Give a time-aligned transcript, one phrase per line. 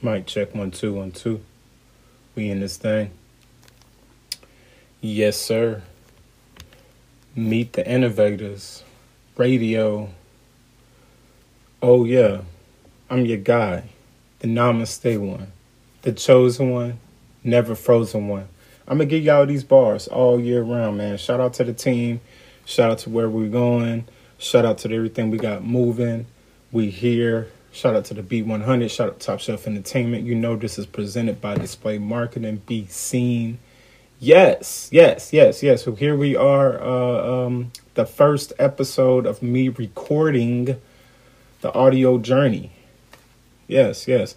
[0.00, 1.40] Mic check one two one two.
[2.36, 3.10] We in this thing.
[5.00, 5.82] Yes, sir.
[7.34, 8.84] Meet the innovators.
[9.36, 10.10] Radio.
[11.82, 12.42] Oh yeah.
[13.10, 13.88] I'm your guy.
[14.38, 15.50] The namaste one.
[16.02, 17.00] The chosen one.
[17.42, 18.46] Never frozen one.
[18.86, 21.18] I'm gonna give y'all these bars all year round, man.
[21.18, 22.20] Shout out to the team.
[22.64, 24.06] Shout out to where we're going.
[24.38, 26.26] Shout out to everything we got moving.
[26.70, 28.90] We here Shout out to the B100.
[28.90, 30.24] Shout out to Top Shelf Entertainment.
[30.24, 32.62] You know this is presented by Display Marketing.
[32.66, 33.58] Be seen.
[34.18, 35.84] Yes, yes, yes, yes.
[35.84, 40.80] So here we are, uh, um, the first episode of me recording
[41.60, 42.72] the audio journey.
[43.68, 44.34] Yes, yes.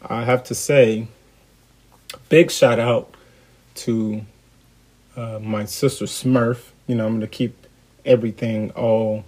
[0.00, 1.08] I have to say,
[2.28, 3.12] big shout out
[3.76, 4.24] to
[5.16, 6.70] uh, my sister Smurf.
[6.86, 7.66] You know, I'm going to keep
[8.04, 9.24] everything all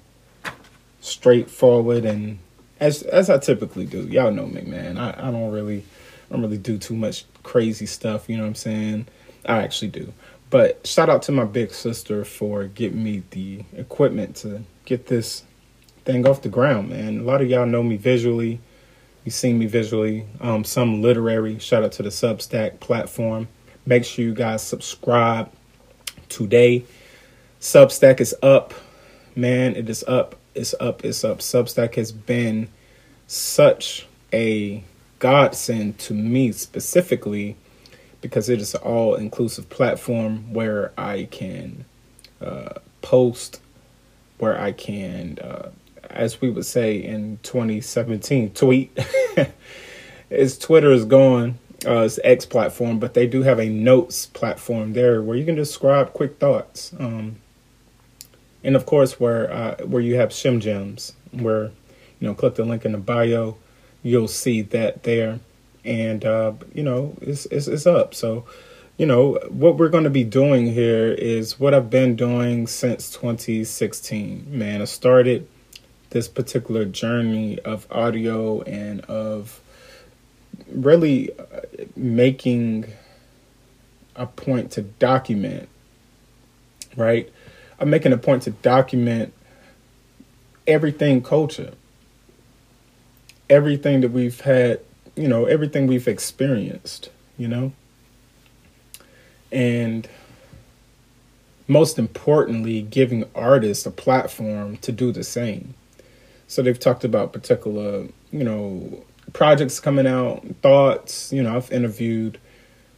[1.01, 2.39] straightforward and
[2.81, 4.03] as as I typically do.
[4.03, 4.99] Y'all know me, man.
[4.99, 5.85] I, I don't really
[6.29, 9.07] I don't really do too much crazy stuff, you know what I'm saying?
[9.45, 10.13] I actually do.
[10.51, 15.45] But shout out to my big sister for getting me the equipment to get this
[16.05, 17.21] thing off the ground, man.
[17.21, 18.61] A lot of y'all know me visually.
[19.25, 20.27] You seen me visually.
[20.41, 21.59] Um, some literary.
[21.59, 23.49] Shout out to the Substack platform.
[23.85, 25.51] Make sure you guys subscribe
[26.29, 26.85] today.
[27.61, 28.73] Substack is up.
[29.35, 31.39] Man, it is up it's up, it's up.
[31.39, 32.69] Substack has been
[33.27, 34.83] such a
[35.19, 37.57] godsend to me specifically
[38.21, 41.85] because it is an all inclusive platform where I can
[42.41, 43.61] uh, post,
[44.39, 45.71] where I can, uh,
[46.11, 48.99] as we would say in 2017, tweet.
[50.29, 54.93] As Twitter is gone, uh, it's X platform, but they do have a notes platform
[54.93, 56.93] there where you can describe quick thoughts.
[56.99, 57.37] Um,
[58.67, 61.71] and of course where uh, where you have Shem gems where
[62.21, 63.57] you know click the link in the bio
[64.07, 65.41] you'll see that there.
[65.85, 68.15] And uh, you know it's, it's, it's up.
[68.15, 68.45] So
[68.97, 73.11] you know what we're going to be doing here is what i've been doing since
[73.11, 74.81] 2016 man.
[74.81, 75.47] I started
[76.11, 79.61] this particular journey of audio and of
[80.69, 81.61] really uh,
[81.95, 82.87] making
[84.15, 85.69] a point to document
[86.97, 87.31] right
[87.79, 89.33] I'm making a point to document
[90.67, 91.73] everything culture,
[93.49, 94.81] everything that we've had,
[95.15, 97.73] you know, everything we've experienced, you know,
[99.53, 100.09] and
[101.69, 105.75] most importantly, giving artists a platform to do the same.
[106.49, 111.33] So they've talked about particular, you know, projects coming out, thoughts.
[111.33, 112.39] You know, I've interviewed,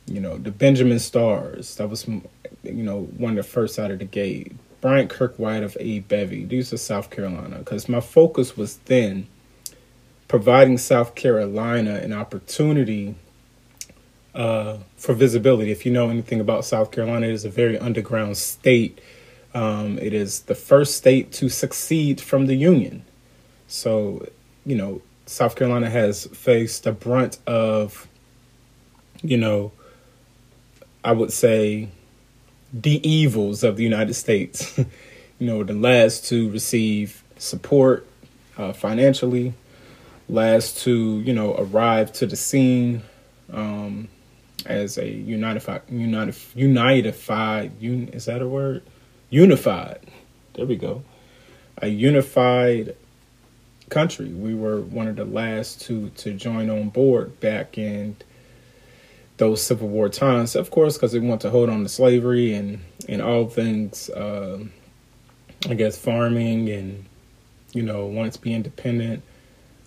[0.06, 1.76] you know, the Benjamin Stars.
[1.76, 2.22] That was, you
[2.64, 4.52] know, one of the first out of the gate.
[4.80, 6.00] Bryant Kirkwood of A.
[6.00, 6.44] Bevy.
[6.44, 7.58] These are South Carolina.
[7.58, 9.26] Because my focus was then
[10.28, 13.16] providing South Carolina an opportunity
[14.34, 15.72] uh, for visibility.
[15.72, 19.00] If you know anything about South Carolina, it is a very underground state.
[19.54, 23.04] Um, it is the first state to succeed from the Union.
[23.66, 24.28] So,
[24.64, 28.06] you know, South Carolina has faced the brunt of,
[29.22, 29.72] you know,
[31.02, 31.88] I would say
[32.72, 34.78] the evils of the United States.
[35.38, 38.06] you know, the last to receive support
[38.56, 39.54] uh, financially,
[40.28, 43.02] last to you know arrive to the scene
[43.52, 44.08] um,
[44.66, 47.72] as a unified, united, unified.
[47.80, 48.82] Un, is that a word?
[49.30, 50.00] Unified.
[50.54, 51.02] There we go.
[51.80, 52.96] A unified
[53.88, 54.28] country.
[54.28, 58.16] We were one of the last to to join on board back in
[59.38, 62.81] those Civil War times, of course, because they want to hold on to slavery and
[63.09, 64.59] and all things, uh,
[65.69, 67.06] I guess, farming and
[67.72, 69.22] you know, wanted to be independent.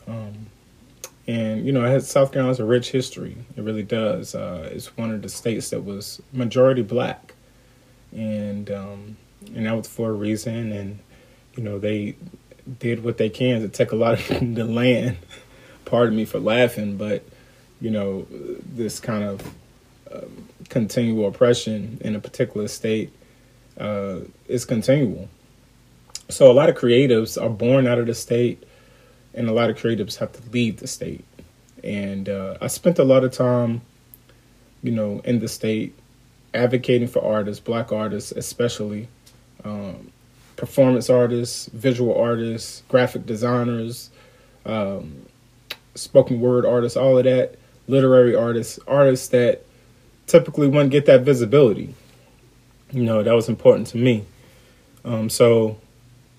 [0.07, 0.47] Um,
[1.27, 3.37] and you know, has, South Carolina's a rich history.
[3.55, 4.35] It really does.
[4.35, 7.35] Uh, it's one of the states that was majority black,
[8.11, 9.17] and um,
[9.53, 10.71] and that was for a reason.
[10.71, 10.99] And
[11.55, 12.15] you know, they
[12.79, 15.17] did what they can to take a lot of the land.
[15.85, 17.23] Pardon me for laughing, but
[17.81, 19.53] you know, this kind of
[20.13, 23.11] um, continual oppression in a particular state
[23.79, 25.27] uh, is continual.
[26.29, 28.63] So a lot of creatives are born out of the state,
[29.33, 31.25] and a lot of creatives have to leave the state.
[31.83, 33.81] And uh, I spent a lot of time,
[34.83, 35.97] you know, in the state
[36.53, 39.07] advocating for artists, black artists especially,
[39.63, 40.11] um,
[40.55, 44.11] performance artists, visual artists, graphic designers,
[44.65, 45.25] um,
[45.95, 47.55] spoken word artists, all of that
[47.91, 49.65] literary artists, artists that
[50.25, 51.93] typically wouldn't get that visibility.
[52.91, 54.25] You know, that was important to me.
[55.03, 55.77] Um, so,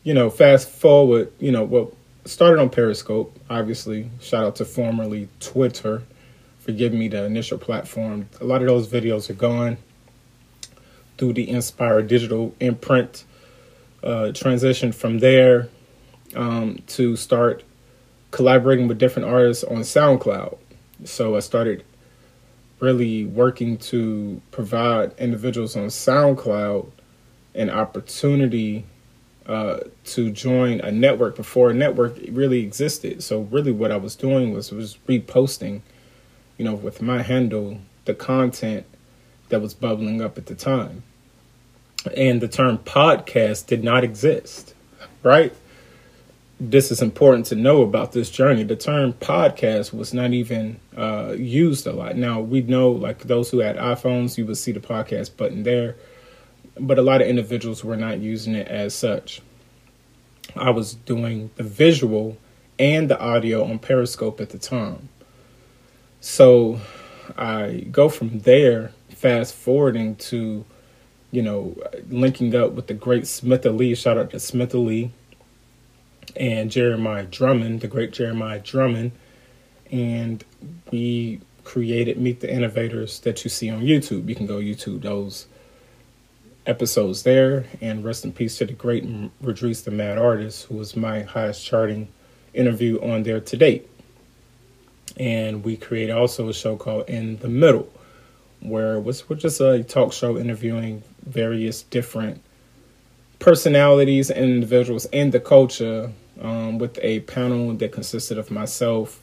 [0.02, 1.92] you know, fast forward, you know, well,
[2.24, 4.10] started on Periscope, obviously.
[4.20, 6.02] Shout out to formerly Twitter
[6.60, 8.28] for giving me the initial platform.
[8.40, 9.76] A lot of those videos are gone
[11.18, 13.24] through the Inspire Digital imprint.
[14.02, 15.68] Uh, transition from there
[16.34, 17.62] um, to start
[18.32, 20.58] collaborating with different artists on SoundCloud.
[21.04, 21.84] So I started
[22.80, 26.90] really working to provide individuals on SoundCloud
[27.54, 28.84] an opportunity
[29.46, 33.22] uh, to join a network before a network really existed.
[33.22, 35.82] So really, what I was doing was was reposting,
[36.56, 38.86] you know, with my handle the content
[39.48, 41.02] that was bubbling up at the time,
[42.16, 44.74] and the term podcast did not exist,
[45.22, 45.52] right?
[46.64, 48.62] This is important to know about this journey.
[48.62, 52.16] The term podcast was not even uh, used a lot.
[52.16, 55.96] Now we know, like those who had iPhones, you would see the podcast button there
[56.78, 59.40] but a lot of individuals were not using it as such.
[60.56, 62.36] I was doing the visual
[62.78, 65.08] and the audio on Periscope at the time.
[66.20, 66.80] So
[67.36, 70.64] I go from there, fast forwarding to,
[71.30, 71.76] you know,
[72.08, 73.94] linking up with the great Smith Lee.
[73.94, 75.12] Shout out to Smith Ali
[76.36, 79.12] and Jeremiah Drummond, the great Jeremiah Drummond.
[79.90, 80.44] And
[80.90, 84.28] we created Meet the Innovators that you see on YouTube.
[84.28, 85.46] You can go YouTube those
[86.66, 87.66] episodes there.
[87.80, 89.04] And rest in peace to the great
[89.42, 92.08] Redrice the Mad Artist, who was my highest charting
[92.54, 93.88] interview on there to date.
[95.16, 97.92] And we created also a show called In the Middle,
[98.60, 102.42] where it was just a talk show interviewing various different
[103.42, 109.20] personalities and individuals in the culture um, with a panel that consisted of myself,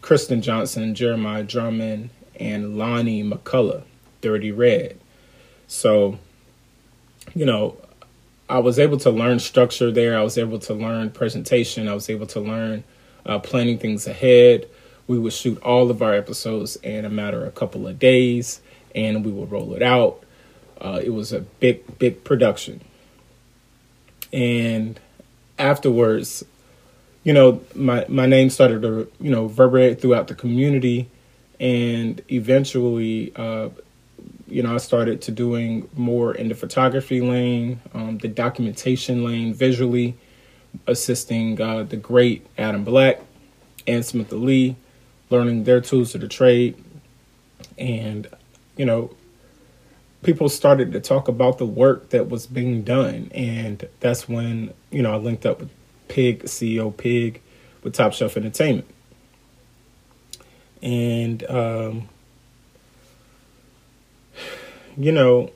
[0.00, 3.84] Kristen Johnson, Jeremiah Drummond, and Lonnie McCullough,
[4.20, 4.98] Dirty Red.
[5.68, 6.18] So
[7.34, 7.76] you know,
[8.48, 10.18] I was able to learn structure there.
[10.18, 11.88] I was able to learn presentation.
[11.88, 12.84] I was able to learn
[13.24, 14.68] uh, planning things ahead.
[15.06, 18.60] We would shoot all of our episodes in a matter of a couple of days,
[18.94, 20.22] and we would roll it out.
[20.80, 22.80] Uh, it was a big, big production.
[24.32, 24.98] And
[25.58, 26.44] afterwards,
[27.24, 31.08] you know, my my name started to you know reverberate throughout the community,
[31.60, 33.68] and eventually, uh,
[34.48, 39.54] you know, I started to doing more in the photography lane, um, the documentation lane,
[39.54, 40.16] visually
[40.86, 43.20] assisting uh, the great Adam Black
[43.86, 44.76] and Smith lee
[45.30, 46.76] learning their tools of the trade.
[47.78, 48.28] And,
[48.76, 49.16] you know,
[50.22, 53.30] people started to talk about the work that was being done.
[53.34, 55.70] And that's when, you know, I linked up with
[56.08, 57.40] Pig, CEO Pig,
[57.82, 58.88] with Top Shelf Entertainment.
[60.82, 62.08] And, um,
[64.96, 65.50] you know,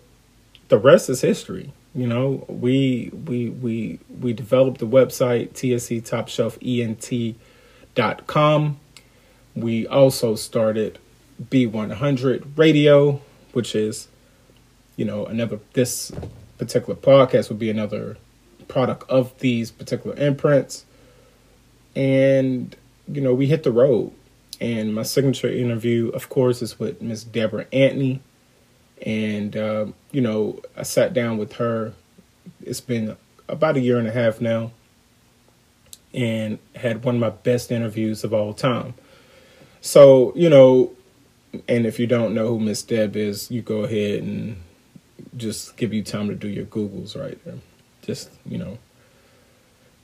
[0.69, 1.72] the rest is history.
[1.94, 7.38] You know, we we we we developed the website TSE Top Shelf ENT.com.
[9.54, 10.98] We also started
[11.42, 13.22] B100 Radio,
[13.52, 14.08] which is,
[14.96, 16.12] you know, another this
[16.58, 18.16] particular podcast would be another
[18.69, 20.84] product of these particular imprints.
[21.94, 22.75] And,
[23.08, 24.12] you know, we hit the road.
[24.60, 28.22] And my signature interview, of course, is with Miss Deborah Antony
[29.02, 31.93] and uh, you know I sat down with her.
[32.62, 33.16] It's been
[33.48, 34.72] about a year and a half now,
[36.14, 38.94] and had one of my best interviews of all time.
[39.81, 40.93] So you know,
[41.69, 44.56] and if you don't know who Miss Deb is, you go ahead and
[45.37, 47.58] just give you time to do your googles right there.
[48.03, 48.79] Just you know.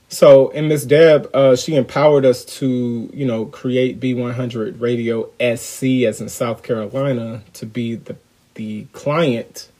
[0.09, 6.05] So, and Miss Deb, uh, she empowered us to, you know, create B100 Radio SC,
[6.07, 8.17] as in South Carolina, to be the
[8.55, 9.71] the client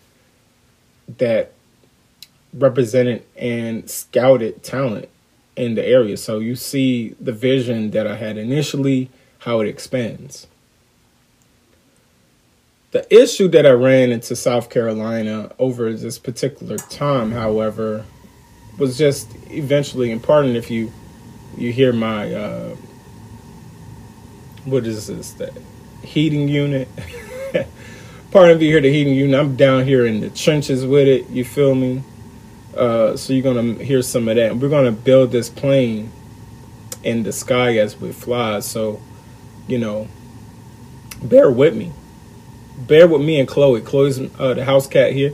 [1.19, 1.53] that
[2.55, 5.09] represented and scouted talent
[5.57, 6.17] in the area.
[6.17, 9.11] So you see the vision that I had initially,
[9.41, 10.47] how it expands.
[12.93, 18.05] The issue that I ran into South Carolina over this particular time, however,
[18.79, 20.57] was just eventually important.
[20.57, 20.93] If you
[21.57, 22.77] you hear my uh,
[24.65, 25.53] what is this that
[26.03, 26.89] heating unit
[28.33, 29.39] part of you hear the heating unit.
[29.39, 31.29] I'm down here in the trenches with it.
[31.29, 32.03] You feel me?
[32.75, 34.57] Uh, so you're gonna hear some of that.
[34.57, 36.11] We're gonna build this plane
[37.05, 38.61] in the sky as we fly.
[38.61, 39.01] So,
[39.69, 40.09] you know,
[41.23, 41.93] bear with me.
[42.77, 43.81] Bear with me and Chloe.
[43.81, 45.33] Chloe's uh, the house cat here,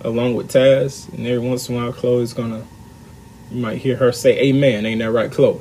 [0.00, 1.12] along with Taz.
[1.12, 2.64] And every once in a while, Chloe's gonna.
[3.50, 5.60] You might hear her say "Amen." Ain't that right, Chloe?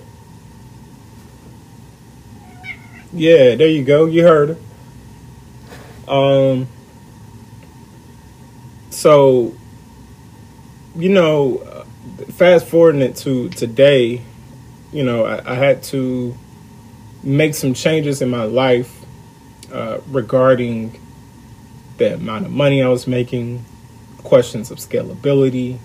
[3.13, 4.05] Yeah, there you go.
[4.05, 4.57] You heard
[6.07, 6.13] her.
[6.13, 6.67] Um,
[8.89, 9.55] so,
[10.95, 11.85] you know,
[12.33, 14.21] fast forwarding it to today,
[14.91, 16.37] you know, I, I had to
[17.23, 19.03] make some changes in my life
[19.71, 20.99] uh, regarding
[21.97, 23.65] the amount of money I was making,
[24.23, 25.79] questions of scalability,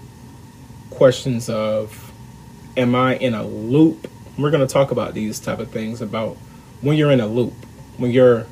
[0.90, 2.12] questions of
[2.76, 4.08] am I in a loop?
[4.38, 6.36] We're going to talk about these type of things about
[6.80, 7.54] when you're in a loop,
[7.96, 8.46] when you're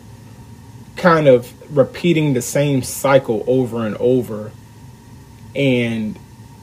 [0.97, 4.51] kind of repeating the same cycle over and over
[5.55, 6.19] and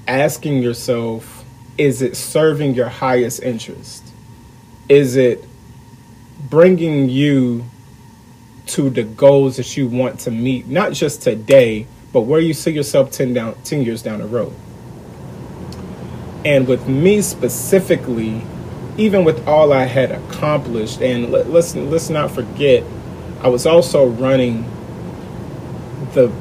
[0.07, 1.43] asking yourself
[1.77, 4.03] is it serving your highest interest?
[4.87, 5.43] Is it
[6.49, 7.65] bringing you
[8.67, 12.71] to the goals that you want to meet, not just today, but where you see
[12.71, 14.53] yourself 10, down, 10 years down the road?
[16.43, 18.41] And with me specifically,
[18.97, 22.83] even with all I had accomplished, and let, let's, let's not forget,
[23.41, 24.63] I was also running
[26.13, 26.31] the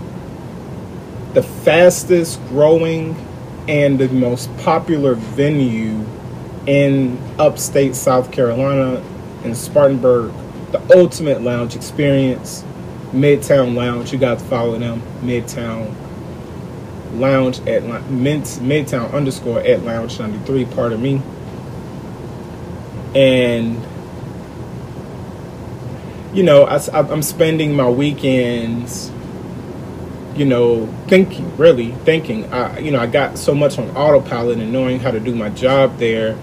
[1.35, 3.17] the fastest growing
[3.67, 6.07] and the most popular venue
[6.67, 9.03] in upstate South Carolina
[9.43, 10.33] in Spartanburg,
[10.75, 12.65] the ultimate lounge experience,
[13.13, 14.13] Midtown Lounge.
[14.13, 15.95] You got to follow them, Midtown
[17.13, 21.23] Lounge at Mid, Midtown underscore at Lounge 93, pardon me.
[23.15, 23.87] And,
[26.37, 29.13] you know, I, I'm spending my weekends
[30.35, 32.53] you know, thinking, really thinking.
[32.53, 35.49] I, you know, I got so much on autopilot and knowing how to do my
[35.51, 36.37] job there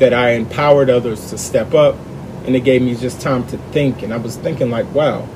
[0.00, 1.96] that I empowered others to step up
[2.46, 4.02] and it gave me just time to think.
[4.02, 5.28] And I was thinking, like, wow,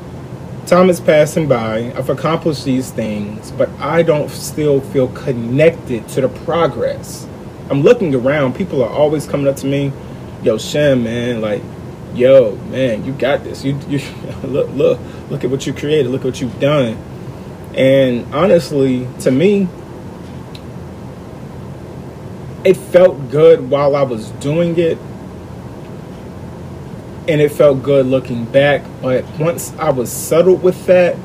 [0.67, 1.93] time is passing by.
[1.97, 7.27] I've accomplished these things, but I don't still feel connected to the progress.
[7.71, 8.55] I'm looking around.
[8.55, 9.93] People are always coming up to me,
[10.43, 11.63] yo, Shem, man, like,
[12.15, 13.65] yo, man, you got this.
[13.65, 14.01] You, you
[14.45, 15.01] look, look,
[15.31, 16.11] look at what you created.
[16.11, 16.97] Look what you've done
[17.75, 19.69] and honestly, to me,
[22.65, 24.99] it felt good while I was doing it.
[27.31, 28.83] And it felt good looking back.
[29.01, 31.17] But once I was settled with that,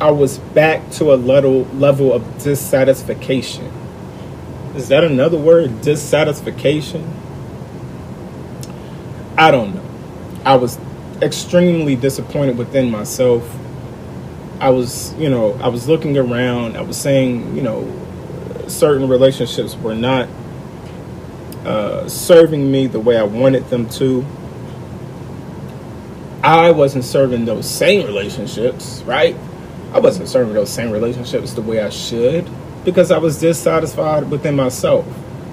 [0.00, 3.70] I was back to a level level of dissatisfaction.
[4.76, 5.82] Is that another word?
[5.82, 7.12] Dissatisfaction?
[9.36, 9.84] I don't know.
[10.44, 10.78] I was
[11.20, 13.44] extremely disappointed within myself
[14.62, 16.76] I was, you know, I was looking around.
[16.76, 17.90] I was saying, you know,
[18.68, 20.28] certain relationships were not
[21.64, 24.24] uh, serving me the way I wanted them to.
[26.42, 29.36] I wasn't serving those same relationships, right?
[29.92, 32.50] I wasn't serving those same relationships the way I should
[32.84, 35.06] because I was dissatisfied within myself.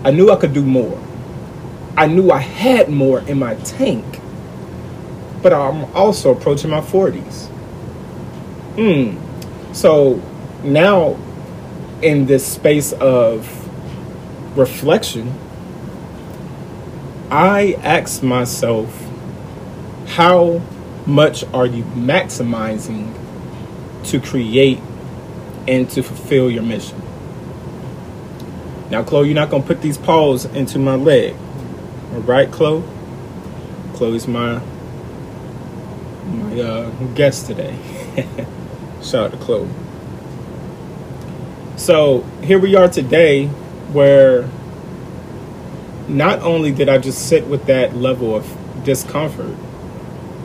[0.04, 1.00] I knew I could do more.
[1.96, 4.20] I knew I had more in my tank.
[5.44, 7.48] But I'm also approaching my 40s.
[8.76, 9.74] Hmm.
[9.74, 10.22] So
[10.64, 11.18] now,
[12.02, 13.48] in this space of
[14.58, 15.38] reflection,
[17.30, 19.06] I ask myself,
[20.08, 20.62] how
[21.10, 23.14] much are you maximizing
[24.06, 24.80] to create
[25.68, 27.02] and to fulfill your mission?
[28.90, 31.36] Now, Chloe, you're not going to put these paws into my leg.
[32.14, 32.84] All right, Chloe?
[33.94, 34.62] Chloe's my,
[36.26, 37.78] my uh, guest today.
[39.04, 39.70] Shout out to Chloe.
[41.78, 44.50] So here we are today where
[46.08, 49.56] not only did I just sit with that level of discomfort,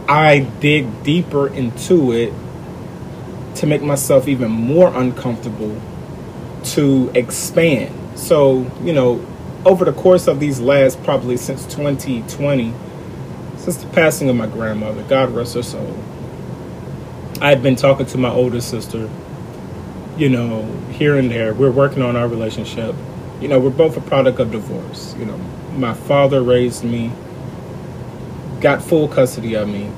[0.09, 2.33] I dig deeper into it
[3.57, 5.81] to make myself even more uncomfortable
[6.65, 8.19] to expand.
[8.19, 9.25] So, you know,
[9.65, 12.75] over the course of these last probably since 2020,
[13.57, 15.97] since the passing of my grandmother, God rest her soul,
[17.41, 19.09] I had been talking to my older sister,
[20.17, 21.55] you know, here and there.
[21.55, 22.95] We're working on our relationship.
[23.41, 25.15] You know, we're both a product of divorce.
[25.19, 25.37] You know,
[25.77, 27.11] my father raised me,
[28.65, 29.91] got full custody of me,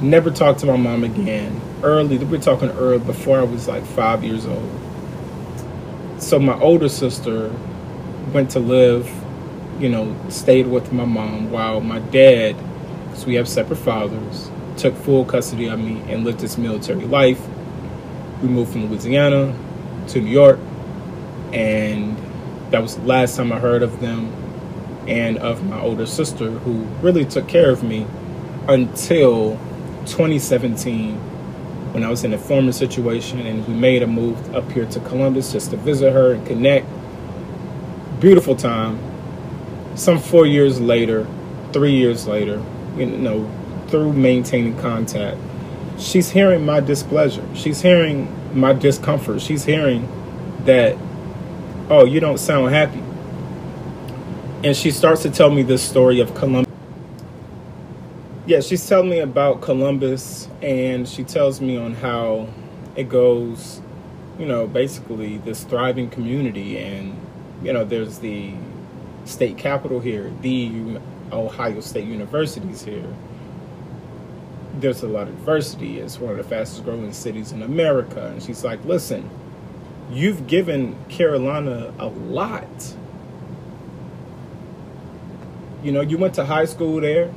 [0.00, 1.60] never talked to my mom again.
[1.82, 4.70] Early, we're talking early, before I was like five years old.
[6.18, 7.52] So my older sister
[8.32, 9.10] went to live,
[9.80, 12.54] you know, stayed with my mom while my dad,
[13.06, 17.44] because we have separate fathers, took full custody of me and lived his military life.
[18.42, 19.56] We moved from Louisiana
[20.06, 20.60] to New York,
[21.52, 22.16] and
[22.70, 24.32] that was the last time I heard of them
[25.10, 28.06] and of my older sister, who really took care of me
[28.68, 29.58] until
[30.06, 31.16] 2017
[31.92, 35.00] when I was in a former situation and we made a move up here to
[35.00, 36.86] Columbus just to visit her and connect.
[38.20, 39.00] Beautiful time.
[39.96, 41.26] Some four years later,
[41.72, 42.62] three years later,
[42.96, 43.50] you know,
[43.88, 45.38] through maintaining contact,
[45.98, 47.44] she's hearing my displeasure.
[47.54, 49.42] She's hearing my discomfort.
[49.42, 50.08] She's hearing
[50.66, 50.96] that,
[51.88, 53.02] oh, you don't sound happy.
[54.62, 56.70] And she starts to tell me this story of Columbus.
[58.46, 62.48] yeah, she's telling me about Columbus, and she tells me on how
[62.96, 63.80] it goes.
[64.38, 67.16] You know, basically this thriving community, and
[67.62, 68.54] you know, there's the
[69.24, 70.98] state capital here, the
[71.32, 73.14] Ohio State University's here.
[74.74, 76.00] There's a lot of diversity.
[76.00, 78.28] It's one of the fastest growing cities in America.
[78.28, 79.28] And she's like, listen,
[80.10, 82.96] you've given Carolina a lot.
[85.82, 87.32] You know, you went to high school there.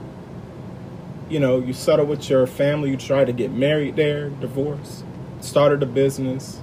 [1.30, 2.90] You know, you settled with your family.
[2.92, 5.06] You tried to get married there, divorced,
[5.40, 6.60] started a business,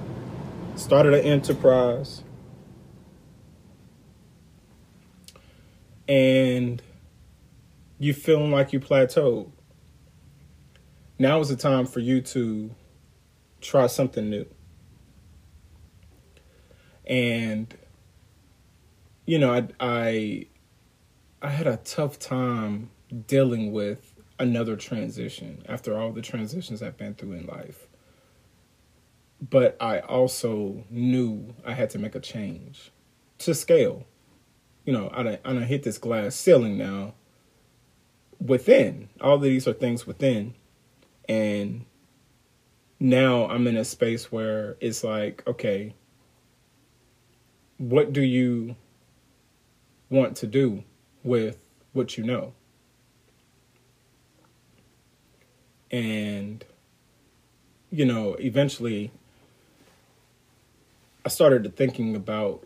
[0.75, 2.23] started an enterprise.
[6.07, 6.81] And
[7.97, 9.51] you feeling like you plateaued.
[11.17, 12.75] Now is the time for you to
[13.61, 14.45] try something new.
[17.05, 17.73] And
[19.25, 20.47] you know, I I
[21.43, 22.91] I had a tough time
[23.25, 27.87] dealing with another transition after all the transitions I've been through in life.
[29.41, 32.91] But I also knew I had to make a change
[33.39, 34.05] to scale.
[34.85, 37.15] You know, I I hit this glass ceiling now
[38.39, 39.09] within.
[39.19, 40.53] All of these are things within.
[41.27, 41.85] And
[42.99, 45.95] now I'm in a space where it's like, okay,
[47.79, 48.75] what do you
[50.11, 50.83] want to do
[51.23, 51.57] with
[51.93, 52.53] what you know?
[55.91, 56.63] And,
[57.89, 59.11] you know, eventually
[61.25, 62.65] I started thinking about,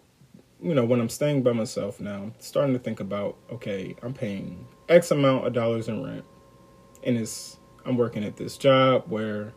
[0.61, 4.13] you know, when I'm staying by myself now, I'm starting to think about, okay, I'm
[4.13, 6.23] paying X amount of dollars in rent.
[7.03, 9.53] And it's I'm working at this job where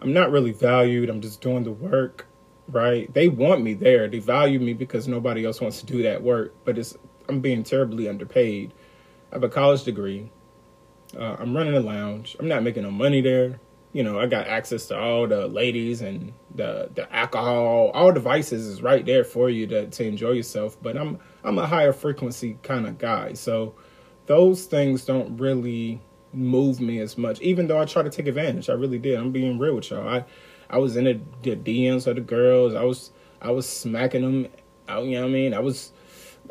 [0.00, 1.10] I'm not really valued.
[1.10, 2.26] I'm just doing the work,
[2.68, 3.12] right?
[3.12, 4.08] They want me there.
[4.08, 6.96] They value me because nobody else wants to do that work, but it's
[7.30, 8.72] I'm being terribly underpaid.
[9.30, 10.30] I have a college degree.
[11.16, 12.36] Uh, I'm running a lounge.
[12.38, 13.60] I'm not making no money there.
[13.92, 18.66] You know, I got access to all the ladies and the the alcohol, all devices
[18.66, 20.76] is right there for you to to enjoy yourself.
[20.80, 23.74] But I'm I'm a higher frequency kind of guy, so
[24.26, 26.00] those things don't really
[26.32, 27.40] move me as much.
[27.40, 29.18] Even though I try to take advantage, I really did.
[29.18, 30.08] I'm being real with y'all.
[30.08, 30.24] I
[30.68, 32.74] I was in the, the DMs of the girls.
[32.74, 33.10] I was
[33.42, 34.52] I was smacking them.
[34.88, 35.54] Out, you know what I mean?
[35.54, 35.92] I was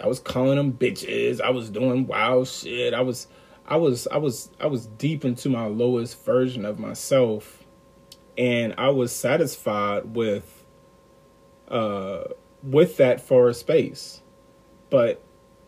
[0.02, 1.42] I was calling them bitches.
[1.42, 2.94] I was doing wild shit.
[2.94, 3.28] I was
[3.66, 7.64] I was I was I was deep into my lowest version of myself
[8.38, 10.66] and I was satisfied with
[11.68, 12.24] uh
[12.64, 14.22] with that for a space.
[14.90, 15.22] But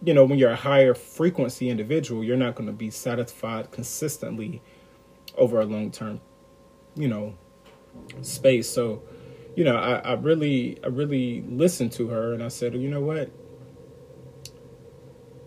[0.04, 4.62] you know, when you're a higher frequency individual, you're not going to be satisfied consistently
[5.38, 6.22] over a long term,
[6.96, 7.36] you know,
[8.22, 8.68] space.
[8.68, 9.04] So,
[9.56, 13.02] you know, I, I really, I really listened to her and I said, you know
[13.02, 13.30] what?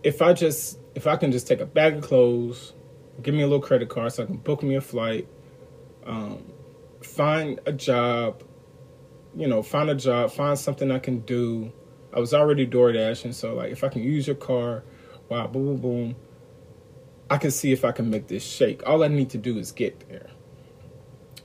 [0.04, 2.74] If I just, if I can just take a bag of clothes,
[3.22, 5.26] give me a little credit card so I can book me a flight,
[6.06, 6.44] um,
[7.02, 8.44] find a job,
[9.34, 11.72] you know, find a job, find something I can do
[12.14, 14.84] I was already door dashing, so like if I can use your car,
[15.28, 16.16] wow, boom, boom, boom,
[17.28, 18.86] I can see if I can make this shake.
[18.86, 20.30] All I need to do is get there.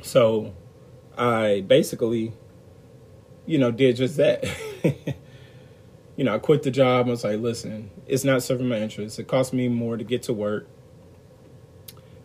[0.04, 0.54] So
[1.17, 2.34] I basically,
[3.48, 4.45] you know, did just that.
[6.19, 7.08] you know, I quit the job.
[7.08, 9.19] I was like, listen, it's not serving my interests.
[9.19, 10.67] It costs me more to get to work.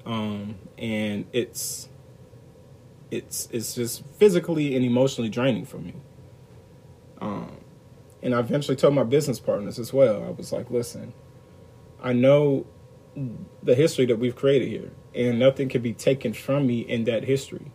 [0.04, 1.88] Um, and it's
[3.12, 5.94] it's it's just physically and emotionally draining for me.
[7.20, 7.58] Um,
[8.20, 10.24] and I eventually told my business partners as well.
[10.24, 11.12] I was like, listen,
[12.02, 12.66] I know
[13.62, 17.22] the history that we've created here, and nothing can be taken from me in that
[17.22, 17.70] history.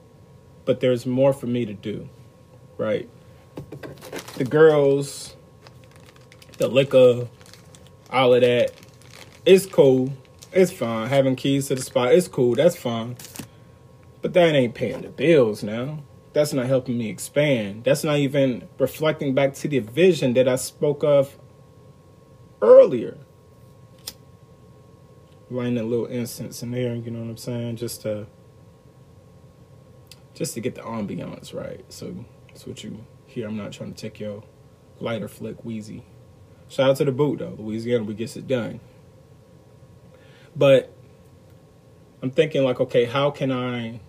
[0.66, 2.10] But there's more for me to do,
[2.78, 3.08] right?
[4.36, 5.38] The girls,
[6.60, 7.28] the liquor,
[8.12, 8.72] all of that,
[9.46, 10.14] it's cool.
[10.52, 11.10] It's fine.
[11.10, 12.54] Having keys to the spot, it's cool.
[12.54, 13.18] That's fine.
[14.22, 17.84] But that ain't paying the bills now that's not helping me expand.
[17.84, 21.38] That's not even reflecting back to the vision that I spoke of
[22.62, 23.18] earlier.
[25.50, 27.78] Lighting a little incense in there, you know what I'm saying?
[27.78, 28.28] Just to
[30.36, 31.84] just to get the ambiance right.
[31.90, 33.48] So that's what you hear.
[33.48, 34.44] I'm not trying to take your
[35.00, 36.06] lighter flick wheezy.
[36.70, 37.56] Shout out to the boot though.
[37.58, 38.80] Louisiana we gets it done.
[40.56, 40.94] But
[42.22, 44.02] I'm thinking like, okay, how can I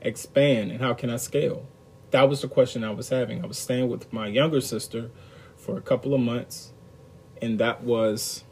[0.00, 1.66] expand and how can I scale?
[2.10, 3.42] That was the question I was having.
[3.42, 5.10] I was staying with my younger sister
[5.56, 6.72] for a couple of months,
[7.42, 8.44] and that was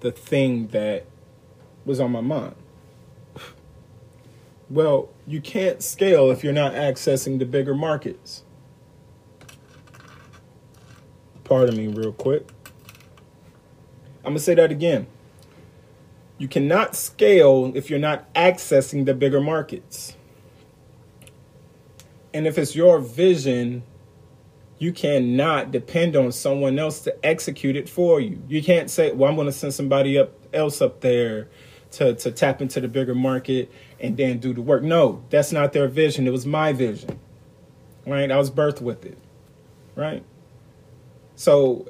[0.00, 1.06] the thing that
[1.84, 2.54] was on my mind.
[4.68, 8.44] Well, you can't scale if you're not accessing the bigger markets.
[11.50, 12.48] Pardon me, real quick.
[14.18, 15.08] I'm going to say that again.
[16.38, 20.16] You cannot scale if you're not accessing the bigger markets.
[22.32, 23.82] And if it's your vision,
[24.78, 28.40] you cannot depend on someone else to execute it for you.
[28.48, 31.48] You can't say, "Well, I'm going to send somebody up else up there
[31.92, 35.72] to to tap into the bigger market and then do the work." No, that's not
[35.72, 36.28] their vision.
[36.28, 37.18] It was my vision.
[38.06, 38.30] Right?
[38.30, 39.18] I was birthed with it.
[39.96, 40.22] Right?
[41.40, 41.88] So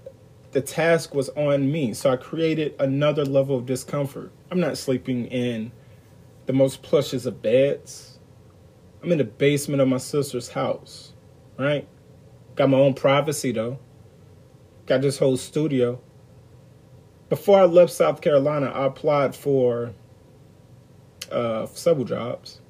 [0.53, 1.93] the task was on me.
[1.93, 4.31] So I created another level of discomfort.
[4.49, 5.73] I'm not sleeping in
[6.47, 8.21] the most plushes of beds.
[9.03, 11.15] I'm in the basement of my sister's house,
[11.59, 11.89] right?
[12.55, 13.81] Got my own privacy though.
[14.87, 16.01] Got this whole studio.
[17.29, 19.93] Before I left South Carolina, I applied for
[21.33, 22.61] uh, several jobs.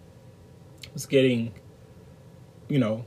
[0.87, 1.53] I was getting,
[2.71, 3.05] you know,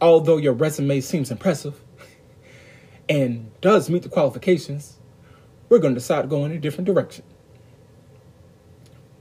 [0.00, 1.78] although your resume seems impressive,
[3.08, 4.98] and does meet the qualifications,
[5.68, 7.24] we're going to decide to go in a different direction.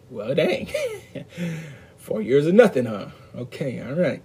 [0.10, 0.70] Well, dang.
[1.98, 3.10] Four years of nothing, huh?
[3.36, 4.22] Okay, all right.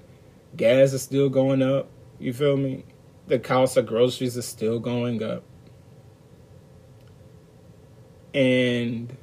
[0.56, 1.88] Gas is still going up.
[2.18, 2.84] You feel me?
[3.26, 5.44] The cost of groceries is still going up.
[8.34, 9.16] And,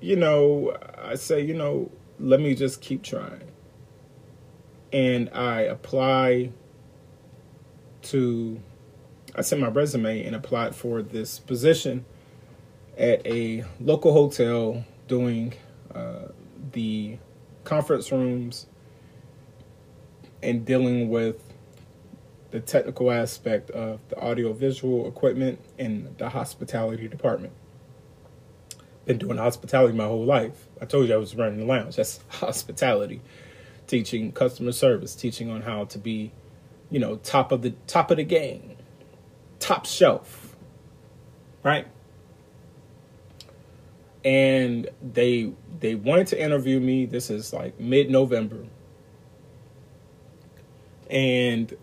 [0.00, 3.50] you know, I say, you know, let me just keep trying.
[4.92, 6.50] And I apply
[8.10, 8.60] to
[9.34, 12.06] I sent my resume and applied for this position
[12.96, 15.52] at a local hotel doing
[15.94, 16.28] uh,
[16.72, 17.18] the
[17.64, 18.66] conference rooms
[20.42, 21.42] and dealing with
[22.50, 27.52] the technical aspect of the audiovisual equipment in the hospitality department.
[29.04, 30.66] Been doing hospitality my whole life.
[30.80, 31.96] I told you I was running the lounge.
[31.96, 33.20] That's hospitality.
[33.86, 36.32] Teaching customer service, teaching on how to be
[36.90, 38.76] you know, top of the top of the game,
[39.58, 40.56] top shelf,
[41.62, 41.86] right?
[44.24, 47.06] And they they wanted to interview me.
[47.06, 48.64] This is like mid November,
[51.10, 51.76] and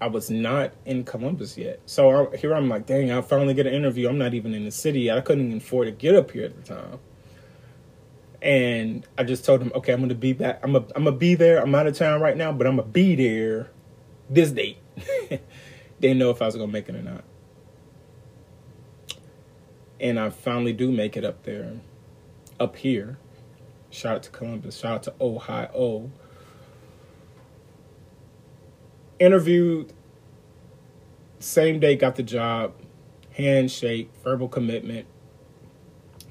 [0.00, 1.80] I was not in Columbus yet.
[1.86, 4.08] So I, here I'm like, dang, I finally get an interview.
[4.08, 5.10] I'm not even in the city.
[5.10, 6.98] I couldn't even afford to get up here at the time.
[8.40, 10.60] And I just told him, okay, I'm gonna be back.
[10.62, 11.60] I'm a, I'm gonna be there.
[11.60, 13.70] I'm out of town right now, but I'm gonna be there
[14.30, 14.78] this date.
[16.00, 17.24] Didn't know if I was gonna make it or not.
[20.00, 21.72] And I finally do make it up there,
[22.60, 23.18] up here.
[23.90, 24.78] Shout out to Columbus.
[24.78, 26.10] Shout out to Ohio.
[29.18, 29.92] Interviewed.
[31.40, 32.74] Same day, got the job.
[33.32, 35.06] Handshake, verbal commitment.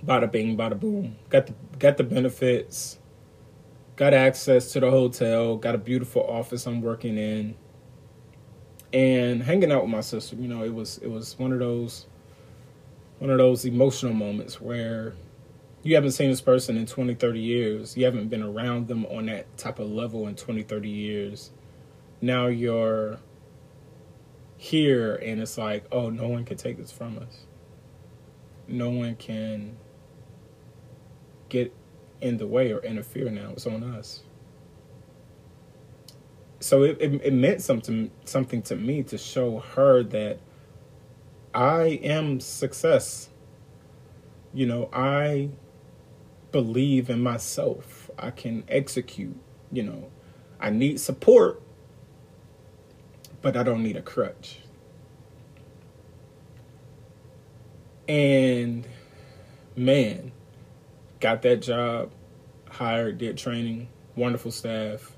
[0.05, 1.17] Bada bing, bada boom.
[1.29, 2.99] Got the got the benefits.
[3.95, 5.57] Got access to the hotel.
[5.57, 7.55] Got a beautiful office I'm working in
[8.93, 12.05] and hanging out with my sister you know it was it was one of those
[13.19, 15.13] one of those emotional moments where
[15.83, 17.97] you haven't seen this person in 20 30 years.
[17.97, 21.51] You haven't been around them on that type of level in 20 30 years.
[22.21, 23.19] Now you're
[24.57, 27.45] here and it's like oh no one can take this from us.
[28.67, 29.77] No one can
[31.49, 31.73] get
[32.19, 33.51] in the way or interfere now.
[33.51, 34.23] It's on us
[36.59, 40.39] so it, it, it meant something something to me to show her that
[41.53, 43.29] I am success.
[44.53, 45.49] You know, I
[46.51, 48.09] believe in myself.
[48.17, 49.37] I can execute.
[49.71, 50.11] You know,
[50.59, 51.61] I need support,
[53.41, 54.59] but I don't need a crutch.
[58.07, 58.87] And
[59.75, 60.31] man,
[61.19, 62.11] got that job,
[62.69, 65.16] hired, did training, wonderful staff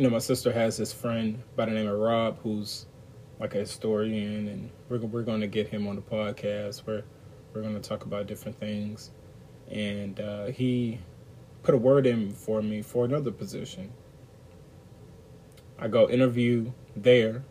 [0.00, 2.86] you know, my sister has this friend by the name of Rob who's
[3.38, 7.04] like a historian, and we're we're going to get him on the podcast where
[7.52, 9.10] we're going to talk about different things.
[9.70, 11.00] And uh, he
[11.62, 13.92] put a word in for me for another position.
[15.78, 17.44] I go interview there,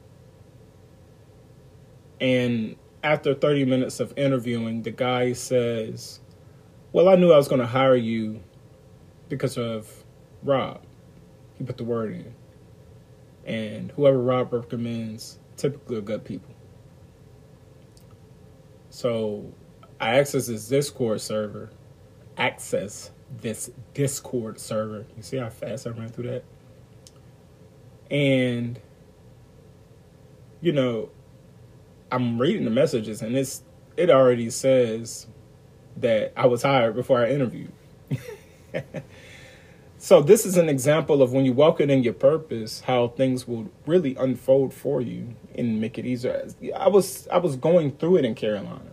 [2.20, 6.20] and after 30 minutes of interviewing, the guy says,
[6.94, 8.42] Well, I knew I was going to hire you
[9.28, 10.04] because of
[10.42, 10.82] Rob.
[11.60, 12.39] He put the word in
[13.46, 16.54] and whoever Rob recommends typically are good people.
[18.90, 19.54] So
[20.00, 21.70] I access this Discord server,
[22.38, 25.06] access this Discord server.
[25.16, 26.44] You see how fast I ran through that?
[28.10, 28.80] And
[30.62, 31.10] you know,
[32.12, 33.64] I'm reading the messages and it's
[33.98, 35.28] it already says
[35.98, 37.72] that I was hired before I interviewed.
[40.00, 43.48] So this is an example of when you walk it in your purpose, how things
[43.48, 46.48] will really unfold for you and make it easier.
[46.76, 48.92] I was I was going through it in Carolina.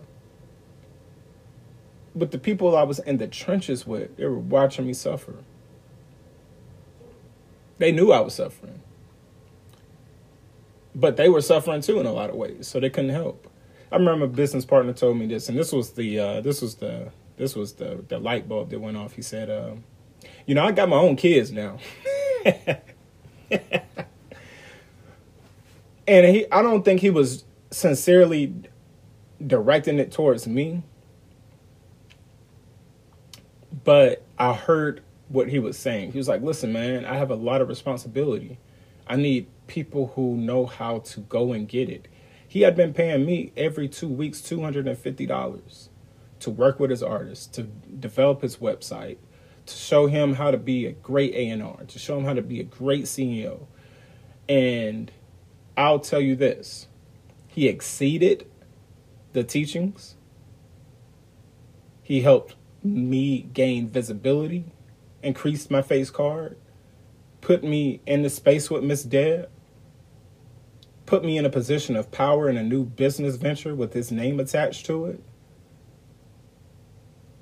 [2.17, 5.35] but the people I was in the trenches with, they were watching me suffer.
[7.77, 8.81] They knew I was suffering.
[10.95, 13.47] But they were suffering too in a lot of ways, so they couldn't help.
[13.91, 16.75] I remember a business partner told me this, and this was the uh, this was
[16.75, 19.13] the this was the the light bulb that went off.
[19.13, 19.75] He said, uh,
[20.47, 21.77] "You know, I got my own kids now."
[26.07, 28.55] and he, I don't think he was sincerely
[29.45, 30.81] directing it towards me,
[33.83, 36.13] but I heard what he was saying.
[36.13, 38.57] He was like, "Listen, man, I have a lot of responsibility.
[39.05, 42.07] I need people who know how to go and get it."
[42.47, 45.89] He had been paying me every two weeks two hundred and fifty dollars
[46.39, 49.17] to work with his artist, to develop his website,
[49.67, 52.59] to show him how to be a great A&R, to show him how to be
[52.59, 53.67] a great CEO.
[54.49, 55.11] And
[55.75, 56.87] I'll tell you this,
[57.47, 58.47] he exceeded
[59.33, 60.15] the teachings.
[62.01, 64.65] He helped me gain visibility,
[65.21, 66.57] increased my face card,
[67.41, 69.49] put me in the space with Miss Deb,
[71.05, 74.39] put me in a position of power in a new business venture with his name
[74.39, 75.21] attached to it,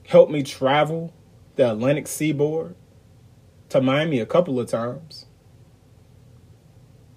[0.08, 1.14] helped me travel
[1.56, 2.76] the Atlantic seaboard
[3.70, 5.26] to Miami a couple of times.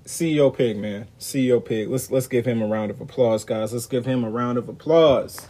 [0.05, 1.07] CEO Pig, man.
[1.19, 1.89] CEO Pig.
[1.89, 3.73] Let's let's give him a round of applause, guys.
[3.73, 5.47] Let's give him a round of applause.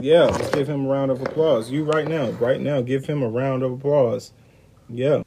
[0.00, 1.70] Yeah, let's give him a round of applause.
[1.70, 4.32] You right now, right now, give him a round of applause.
[4.88, 5.22] Yeah.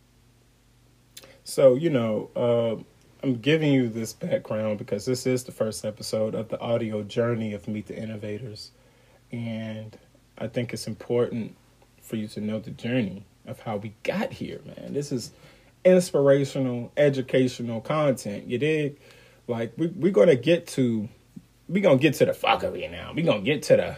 [1.44, 2.84] So, you know, uh,
[3.24, 7.54] I'm giving you this background because this is the first episode of the audio journey
[7.54, 8.72] of Meet the Innovators.
[9.32, 9.98] And
[10.38, 11.56] I think it's important
[12.06, 14.94] for you to know the journey of how we got here, man.
[14.94, 15.32] This is
[15.84, 18.48] inspirational, educational content.
[18.48, 19.00] You dig?
[19.48, 21.10] Like we we're gonna get to
[21.68, 23.12] we gonna get to the fuckery now.
[23.14, 23.98] we gonna get to the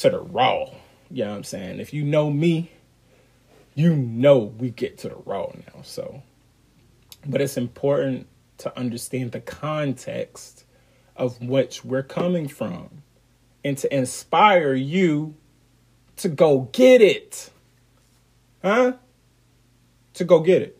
[0.00, 0.66] to the raw.
[1.10, 1.80] You know what I'm saying?
[1.80, 2.70] If you know me,
[3.74, 5.82] you know we get to the raw now.
[5.82, 6.22] So
[7.26, 10.64] but it's important to understand the context
[11.16, 13.02] of which we're coming from
[13.64, 15.34] and to inspire you
[16.16, 17.50] to go get it.
[18.62, 18.94] Huh?
[20.14, 20.78] To go get it.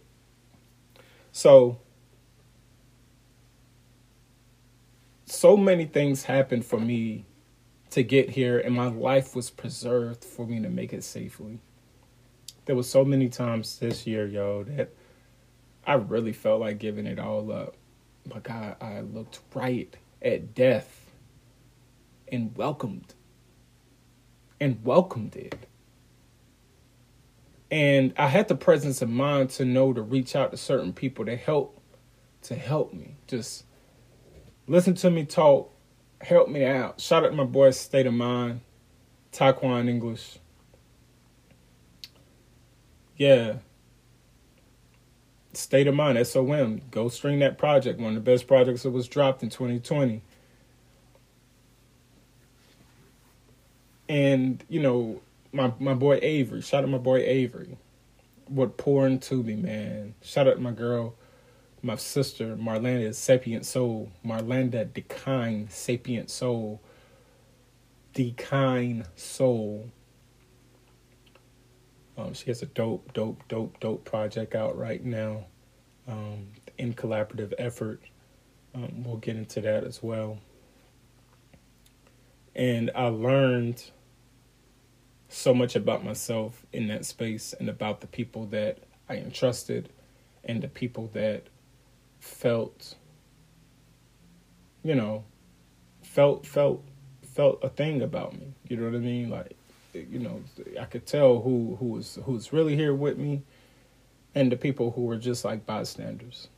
[1.32, 1.78] So,
[5.26, 7.26] so many things happened for me
[7.90, 11.60] to get here, and my life was preserved for me to make it safely.
[12.64, 14.90] There was so many times this year, yo, that
[15.86, 17.76] I really felt like giving it all up.
[18.26, 21.12] But God, I looked right at death
[22.32, 23.14] and welcomed
[24.60, 25.66] and welcomed it.
[27.70, 31.24] And I had the presence of mind to know to reach out to certain people
[31.24, 31.82] to help
[32.42, 33.16] to help me.
[33.26, 33.64] Just
[34.68, 35.72] listen to me talk,
[36.20, 37.00] help me out.
[37.00, 38.60] Shout out to my boy State of Mind,
[39.32, 40.38] Taekwon English.
[43.16, 43.56] Yeah.
[45.52, 46.82] State of Mind, SOM.
[46.90, 47.98] Go string that project.
[47.98, 50.22] One of the best projects that was dropped in 2020.
[54.08, 55.20] And, you know,
[55.52, 57.76] my my boy Avery, shout out my boy Avery,
[58.48, 60.14] would pour into me, man.
[60.22, 61.14] Shout out my girl,
[61.82, 66.80] my sister Marlanda Sapient Soul, Marlanda Decine Sapient Soul,
[68.12, 69.90] Decine Soul.
[72.18, 75.44] Um, she has a dope, dope, dope, dope project out right now,
[76.08, 76.46] um,
[76.78, 78.00] in collaborative effort.
[78.74, 80.38] Um, we'll get into that as well.
[82.56, 83.84] And I learned
[85.28, 88.78] so much about myself in that space and about the people that
[89.10, 89.90] I entrusted
[90.42, 91.48] and the people that
[92.18, 92.94] felt
[94.82, 95.24] you know
[96.02, 96.82] felt felt
[97.34, 98.54] felt a thing about me.
[98.66, 99.28] You know what i mean?
[99.28, 99.54] Like
[99.92, 100.42] you know
[100.80, 103.42] i could tell who who was who's really here with me
[104.34, 106.48] and the people who were just like bystanders.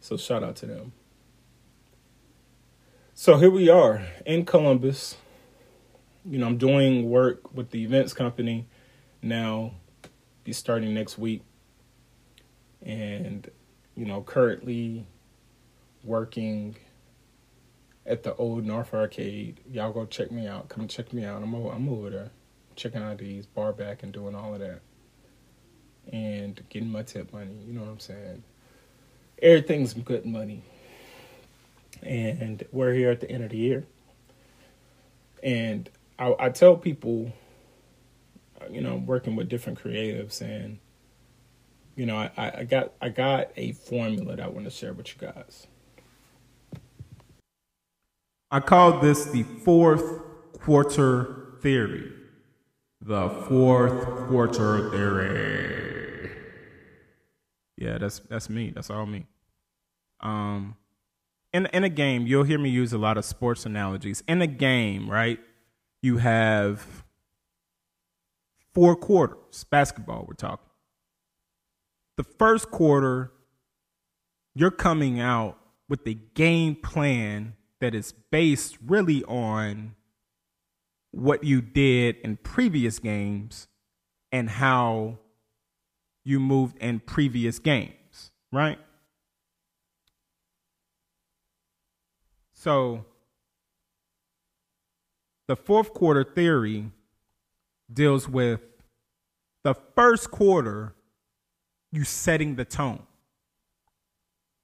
[0.00, 0.92] So shout out to them
[3.14, 5.16] so here we are in columbus
[6.24, 8.66] you know, I'm doing work with the events company
[9.20, 9.72] now,
[10.42, 11.42] be starting next week.
[12.82, 13.50] And,
[13.94, 15.06] you know, currently
[16.02, 16.76] working
[18.06, 19.60] at the old North Arcade.
[19.70, 20.68] Y'all go check me out.
[20.68, 21.42] Come check me out.
[21.42, 22.30] I'm over, I'm over there
[22.76, 24.80] checking out these bar back and doing all of that.
[26.12, 27.56] And getting my tip money.
[27.66, 28.42] You know what I'm saying?
[29.40, 30.64] Everything's good money.
[32.04, 33.86] And we're here at the end of the year.
[35.42, 37.32] And I, I tell people,
[38.70, 40.78] you know, I'm working with different creatives, and
[41.96, 45.08] you know, I, I got I got a formula that I want to share with
[45.08, 45.66] you guys.
[48.50, 50.22] I call this the fourth
[50.60, 52.12] quarter theory.
[53.00, 56.30] The fourth quarter theory.
[57.76, 58.70] Yeah, that's that's me.
[58.70, 59.26] That's all me.
[60.20, 60.76] Um,
[61.54, 64.22] in in a game, you'll hear me use a lot of sports analogies.
[64.28, 65.38] In a game, right?
[66.02, 67.04] You have
[68.74, 69.64] four quarters.
[69.70, 70.68] Basketball, we're talking.
[72.16, 73.32] The first quarter,
[74.54, 79.94] you're coming out with a game plan that is based really on
[81.12, 83.68] what you did in previous games
[84.32, 85.18] and how
[86.24, 88.78] you moved in previous games, right?
[92.64, 93.04] So,
[95.48, 96.90] the fourth quarter theory
[97.92, 98.62] deals with
[99.64, 100.94] the first quarter,
[101.92, 103.02] you setting the tone,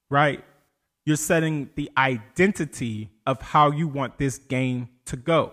[0.08, 0.42] right?
[1.04, 5.52] You're setting the identity of how you want this game to go.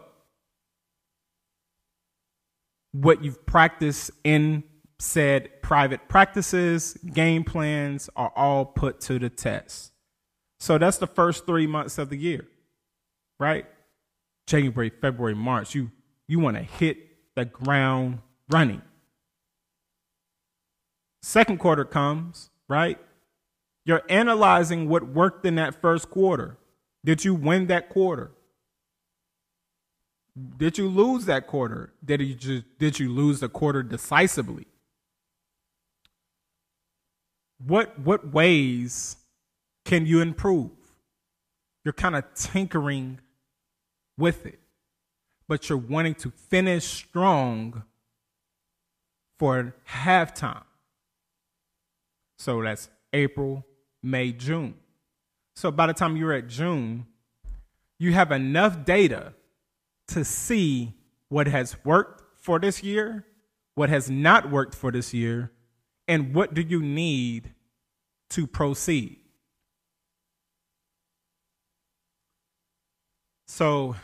[2.94, 4.64] What you've practiced in
[5.00, 9.92] said private practices, game plans are all put to the test.
[10.60, 12.48] So that's the first three months of the year,
[13.40, 13.66] right?
[14.48, 15.76] January, February, March.
[15.76, 15.92] You
[16.28, 16.98] you want to hit
[17.36, 18.82] the ground running.
[21.22, 23.00] Second quarter comes, right?
[23.86, 26.58] You're analyzing what worked in that first quarter.
[27.06, 28.32] Did you win that quarter?
[30.58, 31.94] Did you lose that quarter?
[32.04, 34.68] Did you just, did you lose the quarter decisively?
[37.66, 39.16] What what ways
[39.88, 40.70] can you improve?
[41.84, 43.20] You're kind of tinkering
[44.18, 44.60] with it
[45.48, 47.84] but you're wanting to finish strong
[49.40, 50.64] for halftime.
[52.38, 53.66] So that's April,
[54.04, 54.76] May, June.
[55.56, 57.08] So by the time you're at June,
[57.98, 59.34] you have enough data
[60.10, 60.94] to see
[61.30, 63.26] what has worked for this year,
[63.76, 65.52] what has not worked for this year,
[66.08, 67.54] and what do you need
[68.30, 69.20] to proceed.
[73.48, 73.96] So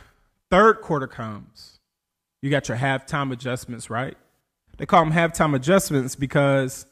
[0.54, 1.80] Third quarter comes.
[2.40, 4.16] You got your halftime adjustments, right?
[4.78, 6.86] They call them halftime adjustments because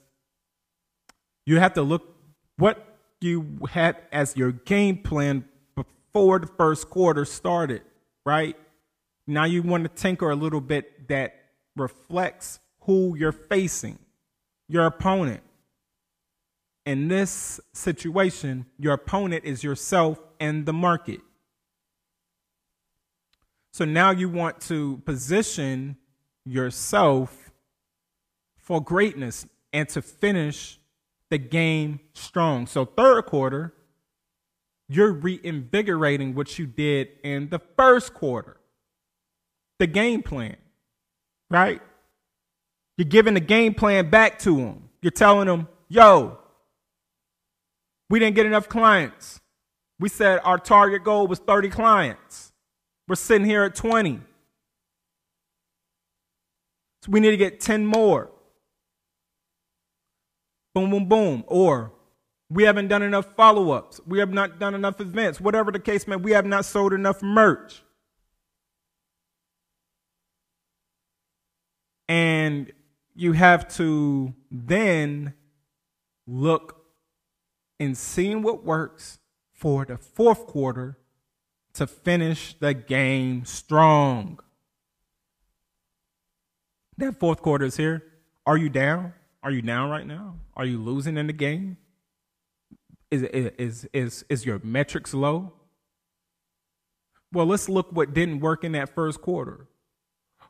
[1.46, 2.16] you have to look
[2.56, 2.84] what
[3.20, 5.44] you had as your game plan
[5.76, 7.82] before the first quarter started,
[8.26, 8.56] right?
[9.28, 11.36] Now you want to tinker a little bit that
[11.76, 14.00] reflects who you're facing,
[14.68, 15.44] your opponent.
[16.84, 21.20] In this situation, your opponent is yourself and the market.
[23.72, 25.96] So now you want to position
[26.44, 27.50] yourself
[28.58, 30.78] for greatness and to finish
[31.30, 32.66] the game strong.
[32.66, 33.72] So, third quarter,
[34.88, 38.58] you're reinvigorating what you did in the first quarter,
[39.78, 40.56] the game plan,
[41.50, 41.80] right?
[42.98, 44.90] You're giving the game plan back to them.
[45.00, 46.38] You're telling them, yo,
[48.11, 49.40] we didn't get enough clients.
[49.98, 52.51] We said our target goal was 30 clients.
[53.12, 54.22] We're sitting here at 20.
[57.03, 58.31] So we need to get 10 more.
[60.75, 61.44] Boom, boom, boom.
[61.46, 61.92] Or
[62.48, 64.01] we haven't done enough follow ups.
[64.07, 65.42] We have not done enough events.
[65.42, 67.83] Whatever the case may be, we have not sold enough merch.
[72.09, 72.72] And
[73.14, 75.35] you have to then
[76.27, 76.83] look
[77.79, 79.18] and seeing what works
[79.53, 80.96] for the fourth quarter
[81.74, 84.38] to finish the game strong.
[86.98, 88.02] That fourth quarter is here.
[88.46, 89.14] Are you down?
[89.42, 90.37] Are you down right now?
[90.56, 91.76] Are you losing in the game?
[93.11, 95.52] Is, is, is, is your metrics low?
[97.32, 99.66] Well, let's look what didn't work in that first quarter.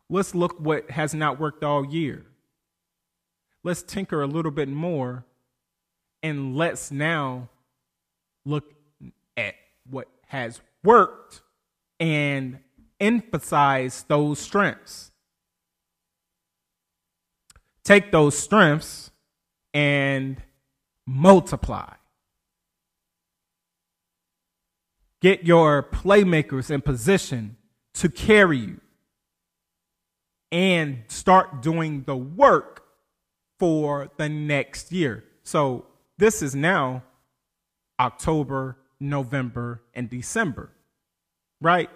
[0.08, 2.26] Let's look what has not worked all year.
[3.64, 5.24] Let's tinker a little bit more
[6.22, 7.48] and let's now
[8.44, 8.74] look
[9.36, 9.54] at
[9.88, 11.42] what has worked
[12.00, 12.58] and
[13.00, 15.10] emphasize those strengths.
[17.84, 19.10] Take those strengths
[19.74, 20.40] and
[21.06, 21.94] multiply.
[25.20, 27.56] Get your playmakers in position
[27.94, 28.80] to carry you
[30.50, 32.84] and start doing the work
[33.58, 35.24] for the next year.
[35.44, 35.86] So,
[36.18, 37.02] this is now
[37.98, 40.70] October November, and December,
[41.60, 41.90] right?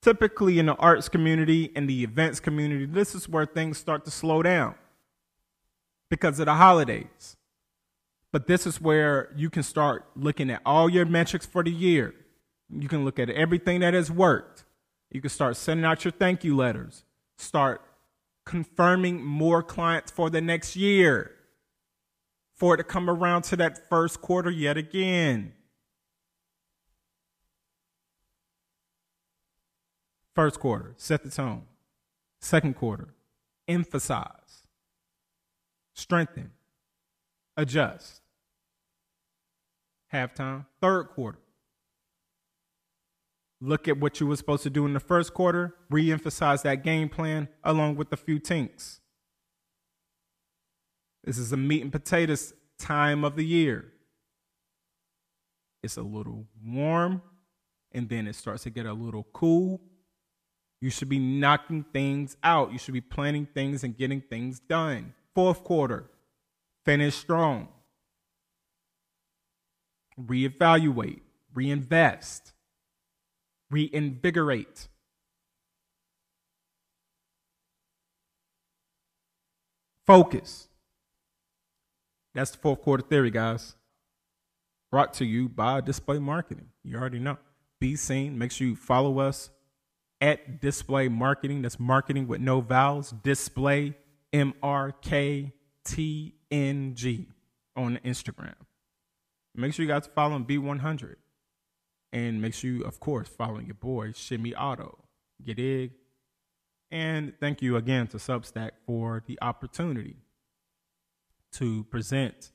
[0.00, 4.10] Typically, in the arts community and the events community, this is where things start to
[4.10, 4.74] slow down
[6.08, 7.36] because of the holidays.
[8.32, 12.14] But this is where you can start looking at all your metrics for the year.
[12.70, 14.64] You can look at everything that has worked.
[15.10, 17.04] You can start sending out your thank you letters.
[17.36, 17.82] start
[18.44, 21.32] confirming more clients for the next year
[22.54, 25.52] for it to come around to that first quarter yet again.
[30.34, 31.62] First quarter, set the tone.
[32.40, 33.14] Second quarter,
[33.68, 34.66] emphasize,
[35.94, 36.52] strengthen,
[37.56, 38.22] adjust.
[40.12, 41.38] Halftime, third quarter.
[43.60, 46.82] Look at what you were supposed to do in the first quarter, re emphasize that
[46.82, 49.00] game plan along with a few tinks.
[51.24, 53.92] This is a meat and potatoes time of the year.
[55.82, 57.22] It's a little warm,
[57.92, 59.80] and then it starts to get a little cool.
[60.80, 62.72] You should be knocking things out.
[62.72, 65.14] You should be planning things and getting things done.
[65.34, 66.10] Fourth quarter,
[66.84, 67.68] finish strong.
[70.18, 71.20] Reevaluate,
[71.54, 72.52] reinvest,
[73.70, 74.88] reinvigorate.
[80.06, 80.68] Focus.
[82.34, 83.76] That's the fourth quarter theory, guys.
[84.90, 86.68] Brought to you by Display Marketing.
[86.82, 87.38] You already know.
[87.80, 88.36] Be seen.
[88.36, 89.50] Make sure you follow us
[90.20, 91.62] at Display Marketing.
[91.62, 93.12] That's marketing with no vowels.
[93.22, 93.96] Display
[94.32, 95.52] M R K
[95.84, 97.28] T N G
[97.76, 98.54] on Instagram.
[99.54, 101.16] Make sure you guys follow BE100.
[102.12, 104.98] And make sure you, of course, following your boy, Shimmy Auto.
[105.44, 105.92] Get it?
[106.90, 110.16] And thank you again to Substack for the opportunity
[111.52, 112.50] to present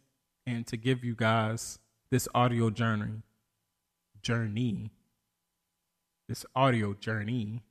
[0.45, 1.79] and to give you guys
[2.11, 3.21] this audio journey
[4.21, 4.91] journey
[6.27, 7.61] this audio journey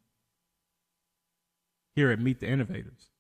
[1.95, 3.11] here at Meet the Innovators.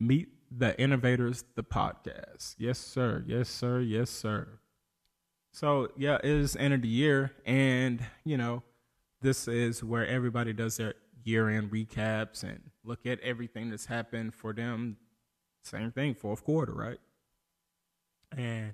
[0.00, 2.56] Meet the Innovators, the podcast.
[2.58, 3.24] Yes, sir.
[3.26, 3.80] Yes, sir.
[3.80, 4.58] Yes, sir.
[5.52, 7.32] So, yeah, it is end of the year.
[7.44, 8.62] And, you know,
[9.20, 14.34] this is where everybody does their year end recaps and look at everything that's happened
[14.34, 14.96] for them.
[15.62, 16.98] Same thing, fourth quarter, right?
[18.36, 18.72] And,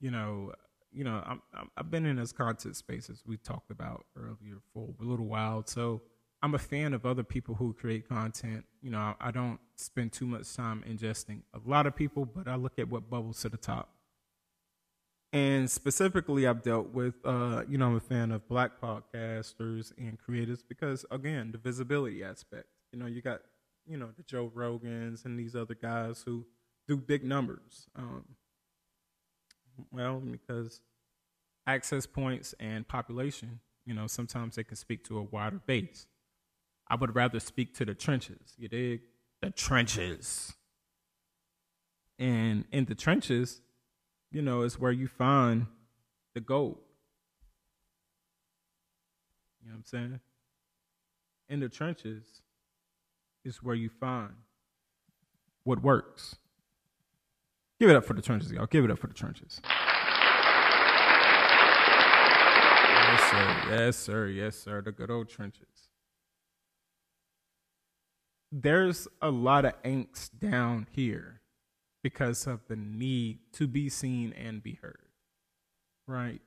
[0.00, 0.52] you know,
[0.96, 4.60] you know, I'm, i have been in this content space as we talked about earlier
[4.72, 5.62] for a little while.
[5.66, 6.00] So
[6.42, 8.64] I'm a fan of other people who create content.
[8.80, 12.48] You know, I, I don't spend too much time ingesting a lot of people, but
[12.48, 13.90] I look at what bubbles to the top.
[15.32, 20.18] And specifically, I've dealt with, uh, you know, I'm a fan of black podcasters and
[20.18, 22.68] creators because, again, the visibility aspect.
[22.90, 23.42] You know, you got,
[23.86, 26.46] you know, the Joe Rogans and these other guys who
[26.88, 27.86] do big numbers.
[27.96, 28.24] Um,
[29.92, 30.80] well, because
[31.66, 36.06] access points and population, you know, sometimes they can speak to a wider base.
[36.88, 38.54] I would rather speak to the trenches.
[38.56, 39.00] You dig?
[39.42, 40.54] The trenches.
[42.18, 43.60] And in the trenches,
[44.30, 45.66] you know, is where you find
[46.34, 46.78] the gold.
[49.62, 50.20] You know what I'm saying?
[51.48, 52.42] In the trenches
[53.44, 54.34] is where you find
[55.64, 56.36] what works.
[57.78, 58.66] Give it up for the trenches, y'all.
[58.66, 59.60] Give it up for the trenches.
[63.06, 63.62] Yes, sir.
[63.70, 64.26] Yes, sir.
[64.28, 64.80] Yes, sir.
[64.82, 65.88] The good old trenches.
[68.50, 71.40] There's a lot of angst down here
[72.02, 75.08] because of the need to be seen and be heard.
[76.08, 76.40] Right?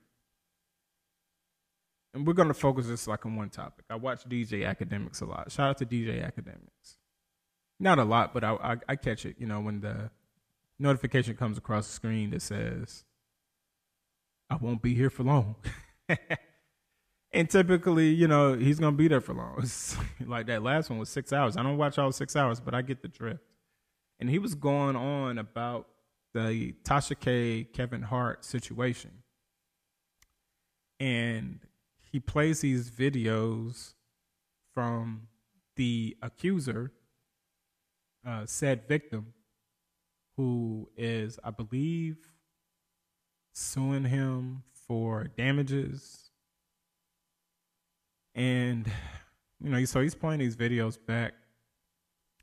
[2.12, 3.84] And we're going to focus this like on one topic.
[3.88, 5.52] I watch DJ Akademiks a lot.
[5.52, 6.96] Shout out to DJ Akademiks.
[7.78, 10.10] Not a lot, but I, I, I catch it, you know, when the
[10.80, 13.04] notification comes across the screen that says,
[14.48, 15.56] I won't be here for long.
[17.32, 19.64] and typically, you know, he's to be there for long.
[20.26, 21.56] like that last one was six hours.
[21.56, 23.44] I don't watch all six hours, but I get the drift.
[24.18, 25.86] And he was going on about
[26.34, 29.22] the Tasha K, Kevin Hart situation.
[30.98, 31.60] And
[32.10, 33.94] he plays these videos
[34.74, 35.28] from
[35.76, 36.92] the accuser,
[38.26, 39.32] uh, said victim,
[40.40, 42.16] who is, I believe,
[43.52, 46.30] suing him for damages.
[48.34, 48.90] And,
[49.62, 51.34] you know, so he's playing these videos back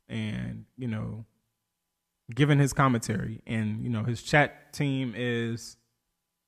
[0.08, 1.24] and, you know,
[2.32, 3.42] giving his commentary.
[3.48, 5.76] And, you know, his chat team is,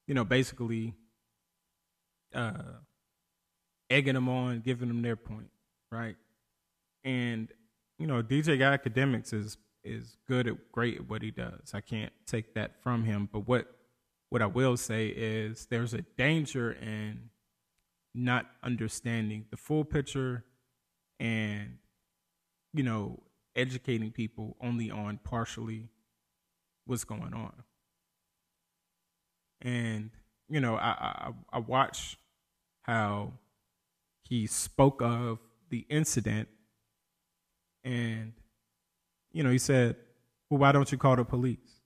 [0.07, 0.95] you know, basically
[2.33, 2.63] uh,
[3.91, 5.51] egging them on, giving them their point,
[5.91, 6.15] right?
[7.03, 7.49] And,
[7.99, 11.73] you know, DJ Guy Akademiks is is good at great at what he does.
[11.75, 13.29] I can't take that from him.
[13.33, 13.75] But what
[14.31, 17.31] what I will say is there's a danger in
[18.15, 20.45] not understanding the full picture
[21.19, 21.79] and
[22.73, 23.21] you know
[23.57, 25.89] educating people only on partially
[26.87, 27.53] what's going on.
[29.63, 30.11] And
[30.49, 32.19] you know, I I, I watch
[32.83, 33.35] how
[34.25, 35.39] he spoke of
[35.71, 36.49] the incident
[37.85, 38.33] And,
[39.33, 39.97] you know, he said,
[40.49, 41.81] Well, why don't you call the police?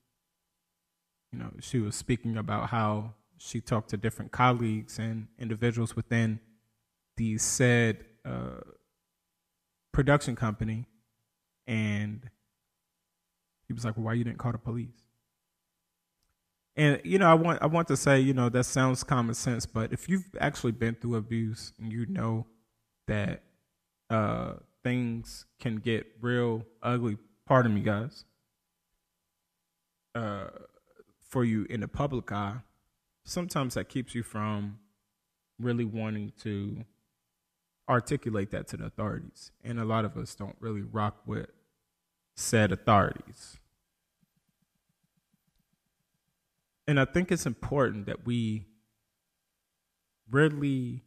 [1.32, 6.40] You know, she was speaking about how she talked to different colleagues and individuals within
[7.16, 8.61] the said uh,
[9.92, 10.86] production company.
[11.66, 12.28] And
[13.66, 15.05] he was like, Well, why you didn't call the police?
[16.76, 19.64] And you know, I want I want to say, you know, that sounds common sense,
[19.64, 22.47] but if you've actually been through abuse and you know
[23.07, 23.42] that
[24.11, 27.16] uh, things can get real ugly,
[27.47, 28.24] pardon me, guys,
[30.14, 30.49] uh,
[31.28, 32.59] for you in the public eye,
[33.24, 34.78] sometimes that keeps you from
[35.59, 36.84] really wanting to
[37.88, 39.51] articulate that to the authorities.
[39.62, 41.51] And a lot of us don't really rock with
[42.36, 43.59] said authorities.
[46.86, 48.66] and I think it's important that we
[50.30, 51.03] really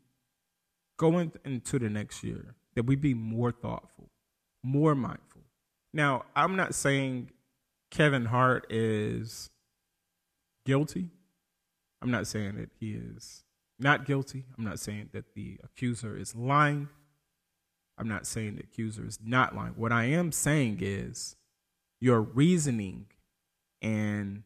[0.97, 4.09] going into the next year that we be more thoughtful,
[4.63, 5.43] more mindful.
[5.93, 7.31] Now, I'm not saying
[7.91, 9.49] Kevin Hart is
[10.65, 11.09] guilty.
[12.01, 13.43] I'm not saying that he is
[13.79, 14.45] not guilty.
[14.57, 16.89] I'm not saying that the accuser is lying.
[17.97, 19.73] I'm not saying the accuser is not lying.
[19.75, 21.35] What I am saying is
[21.99, 23.07] your reasoning
[23.81, 24.43] and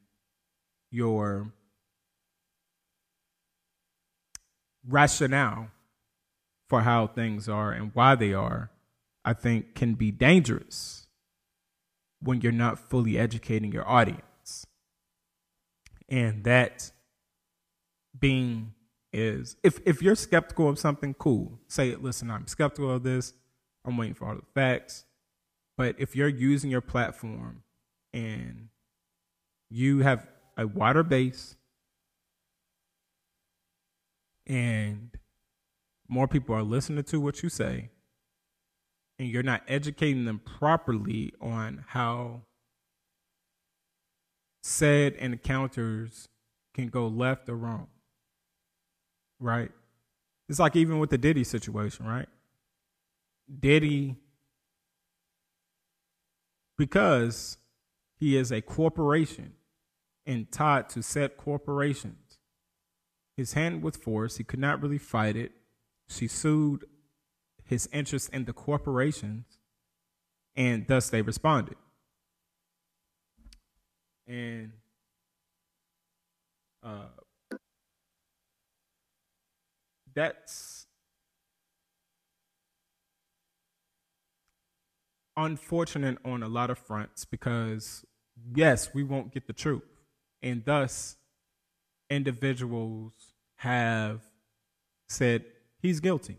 [0.90, 1.52] your
[4.88, 5.70] rationale
[6.70, 8.72] for how things are and why they are,
[9.26, 11.01] I think can be dangerous
[12.22, 14.66] when you're not fully educating your audience.
[16.10, 16.92] And that
[18.18, 18.74] being
[19.14, 21.60] is if if you're skeptical of something, cool.
[21.68, 23.34] Say, it, listen, I'm skeptical of this.
[23.86, 25.06] I'm waiting for all the facts.
[25.78, 27.64] But if you're using your platform
[28.14, 28.70] and
[29.70, 31.56] you have a wider base
[34.46, 35.12] and
[36.08, 37.90] more people are listening to what you say
[39.22, 42.42] and you're not educating them properly on how
[44.64, 46.28] said encounters
[46.74, 47.86] can go left or wrong.
[49.40, 49.72] Right?
[50.50, 52.28] It's like even with the Diddy situation, right?
[53.60, 54.16] Diddy,
[56.76, 57.60] because
[58.20, 59.54] he is a corporation,
[60.26, 62.40] and tied to said corporations.
[63.38, 65.52] His hand was forced, he could not really fight it.
[66.10, 66.86] She sued
[67.66, 69.46] his interest in the corporations,
[70.56, 71.76] and thus they responded.
[74.28, 74.72] And
[76.84, 77.08] uh,
[80.14, 80.88] that's
[85.38, 88.06] unfortunate on a lot of fronts because,
[88.54, 89.84] yes, we won't get the truth
[90.42, 91.18] and thus
[92.10, 93.14] individuals
[93.58, 94.22] have
[95.08, 95.46] said
[95.82, 96.38] he's guilty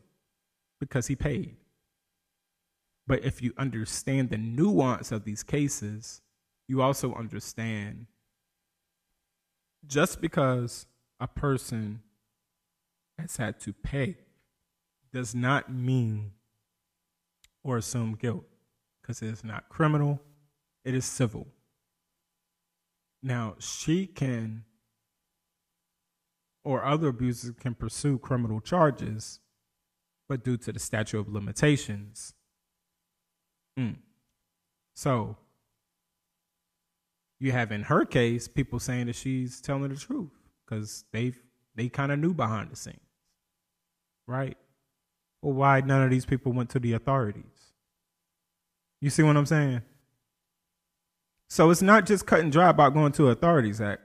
[0.82, 1.54] because he paid.
[3.06, 6.22] But if you understand the nuance of these cases,
[6.66, 8.06] you also understand
[9.86, 10.86] just because
[11.20, 12.02] a person
[13.16, 14.16] has had to pay
[15.12, 16.32] does not mean
[17.62, 18.44] or assume guilt
[19.00, 20.20] because it is not criminal,
[20.84, 21.46] it is civil.
[23.22, 24.64] Now, she can,
[26.64, 29.38] or other abusers can pursue criminal charges,
[30.32, 32.32] but due to the statute of limitations.
[33.78, 33.96] Mm.
[34.94, 35.36] So,
[37.38, 40.30] you have in her case people saying that she's telling the truth
[40.64, 41.34] because they
[41.74, 42.96] they kind of knew behind the scenes,
[44.26, 44.56] right?
[45.42, 47.74] Well, why none of these people went to the authorities?
[49.02, 49.82] You see what I'm saying?
[51.50, 54.00] So it's not just cut and dry about going to authorities act.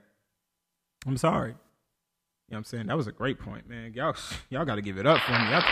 [1.05, 1.55] I'm sorry.
[2.47, 2.87] You know what I'm saying?
[2.87, 3.93] That was a great point, man.
[3.93, 4.15] Y'all
[4.49, 5.37] y'all gotta give it up for me.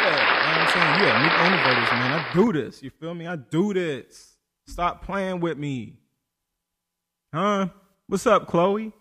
[0.00, 1.06] Yeah, you know I'm saying?
[1.06, 2.12] Yeah, meet the innovators, man.
[2.12, 2.82] I do this.
[2.82, 3.26] You feel me?
[3.26, 4.38] I do this.
[4.66, 5.98] Stop playing with me.
[7.34, 7.68] Huh?
[8.06, 8.92] What's up, Chloe?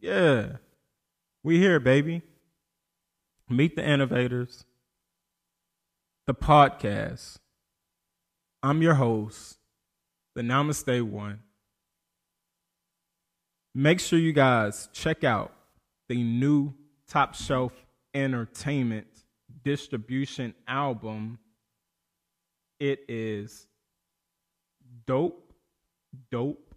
[0.00, 0.56] Yeah.
[1.44, 2.22] We here, baby.
[3.48, 4.64] Meet the innovators.
[6.26, 7.38] The podcast.
[8.60, 9.58] I'm your host
[10.34, 11.40] the Namaste one.
[13.74, 15.52] Make sure you guys check out
[16.08, 16.74] the new
[17.08, 17.72] Top Shelf
[18.12, 19.06] Entertainment
[19.64, 21.38] distribution album.
[22.78, 23.66] It is
[25.06, 25.54] dope,
[26.30, 26.74] dope,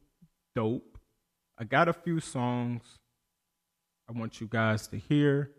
[0.56, 0.98] dope.
[1.58, 2.82] I got a few songs
[4.08, 5.52] I want you guys to hear.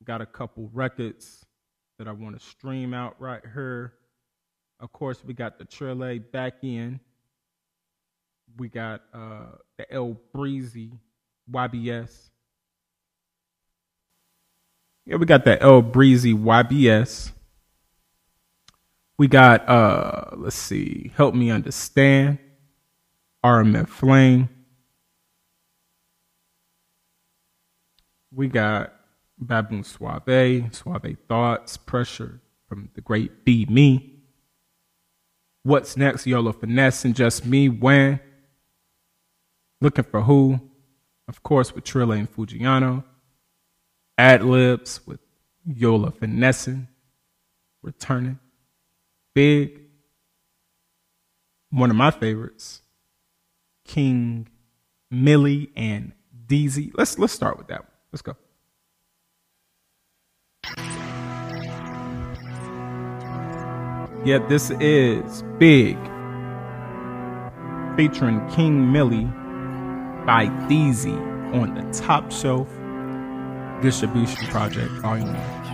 [0.00, 1.44] I got a couple records
[1.98, 3.94] that I want to stream out right here.
[4.78, 7.00] Of course, we got the Trille back in.
[8.56, 9.46] We got uh,
[9.76, 10.92] the El Breezy
[11.50, 12.30] YBS.
[15.06, 17.32] Yeah, we got the El Breezy YBS.
[19.16, 22.38] We got uh let's see, Help Me Understand,
[23.44, 24.48] RMF Flame.
[28.32, 28.92] We got
[29.38, 34.22] Baboon Suave, Suave Thoughts, Pressure from the great Be Me.
[35.62, 36.26] What's next?
[36.26, 38.18] Yola Finesse and Just Me When.
[39.84, 40.58] Looking for Who?
[41.28, 43.04] Of course, with Trilla and Fujiano.
[44.16, 45.20] Ad Libs with
[45.66, 46.88] Yola Finessing.
[47.82, 48.38] Returning.
[49.34, 49.82] Big.
[51.68, 52.80] One of my favorites.
[53.84, 54.48] King
[55.10, 56.12] Millie and
[56.46, 56.90] Deezy.
[56.96, 57.90] Let's let's start with that one.
[58.10, 58.36] Let's go.
[64.24, 65.98] Yeah, this is Big
[67.98, 69.30] featuring King Millie
[70.24, 71.14] by Deezy
[71.54, 72.68] on the Top Shelf
[73.82, 75.73] Distribution Project Volume 1.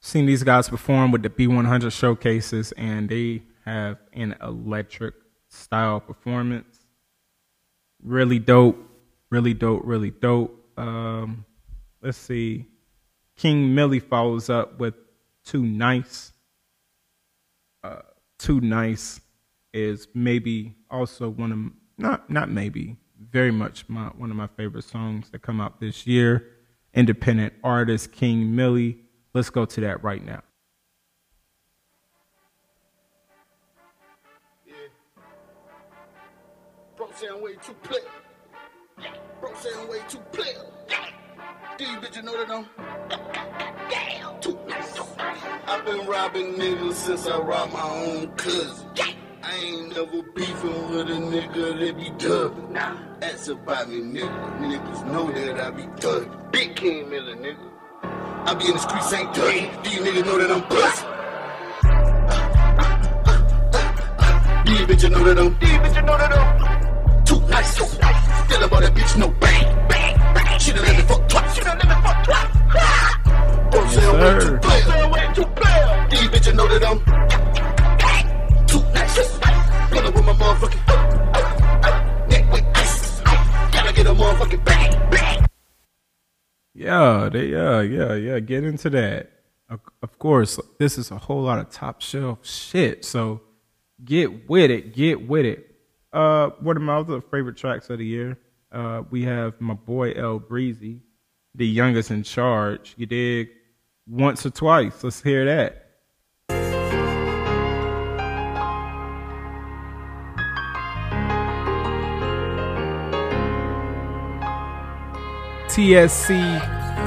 [0.00, 5.14] Seen these guys perform with the BE100 showcases, and they have an electric
[5.48, 6.86] style performance.
[8.02, 8.76] Really dope,
[9.30, 10.62] really dope, really dope.
[10.76, 11.44] Um,
[12.02, 12.66] let's see.
[13.36, 14.94] King Millie follows up with
[15.44, 16.32] Too Nice.
[17.82, 18.02] Uh,
[18.38, 19.20] Too Nice
[19.74, 21.58] is maybe also one of
[22.02, 22.96] not not maybe
[23.30, 26.50] very much my one of my favorite songs that come out this year.
[26.94, 29.04] Independent artist King Millie
[29.34, 30.42] Let's go to that right now.
[34.64, 34.74] Yeah.
[36.96, 38.02] Bro saying way too player.
[39.02, 39.14] Yeah.
[39.40, 40.64] Bro saying way too player.
[40.88, 41.08] Yeah.
[41.76, 42.64] Do you know that though?
[43.90, 44.40] Damn.
[44.40, 45.00] Too nice.
[45.66, 48.88] I've been robbing niggas since I robbed my own cousin.
[48.94, 49.13] Yeah.
[49.46, 52.72] I ain't never beefing with a nigga that be dubbing.
[52.72, 52.96] Nah.
[53.20, 54.58] that's about me, nigga.
[54.58, 56.50] Niggas know that I be thugging.
[56.50, 57.68] Big King Miller, nigga.
[58.46, 59.70] I be in the streets ain't dirty.
[59.82, 61.04] These niggas know that I'm bust.
[64.66, 65.58] These bitches know that I'm.
[65.58, 67.24] These bitches know that I'm.
[67.24, 68.44] Too nice, too nice.
[68.46, 70.58] Still about that bitch, no bang, bang, bang.
[70.58, 71.54] She done let me fuck twice.
[71.54, 72.50] She done let me fuck twice.
[73.70, 74.82] Bro, say I'm way too player.
[74.82, 76.06] Say I'm way too player.
[76.10, 77.23] These bitches know that I'm.
[80.24, 82.28] My motherfucking.
[82.28, 82.64] Neck with.
[83.72, 85.46] Gotta get a motherfucking bang.
[86.74, 88.40] Yeah, they yeah, yeah, yeah.
[88.40, 89.30] Get into that.
[90.02, 93.04] Of course, this is a whole lot of top shelf shit.
[93.04, 93.40] So
[94.04, 95.74] get with it, get with it.
[96.12, 98.38] Uh, one of my other favorite tracks of the year.
[98.70, 101.00] Uh, we have my boy El Breezy,
[101.54, 102.94] the youngest in charge.
[102.96, 103.48] You dig?
[104.06, 105.02] Once or twice.
[105.02, 105.83] Let's hear that.
[115.74, 116.60] TSE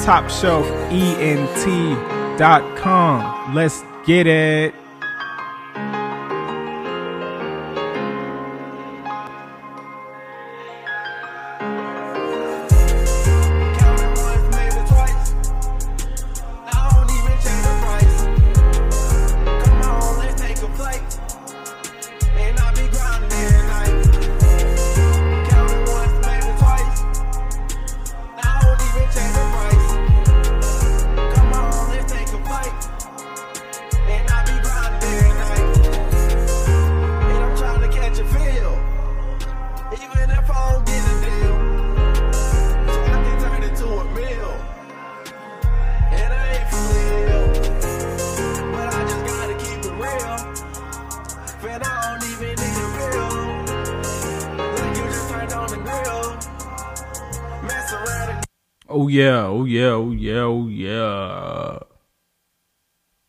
[0.03, 1.95] Top Shelf ENT.com.
[3.55, 4.86] Let's get it.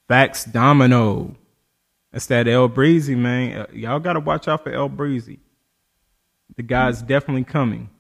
[0.09, 1.37] Facts Domino.
[2.13, 3.61] That's that El Breezy, man.
[3.61, 5.41] Uh, y'all got to watch out for El Breezy.
[6.57, 7.91] The guy's definitely coming.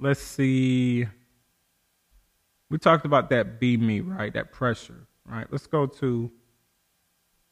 [0.00, 1.06] Let's see.
[2.70, 4.32] We talked about that Be Me, right?
[4.32, 5.06] That pressure.
[5.26, 5.46] right?
[5.50, 6.30] Let's go to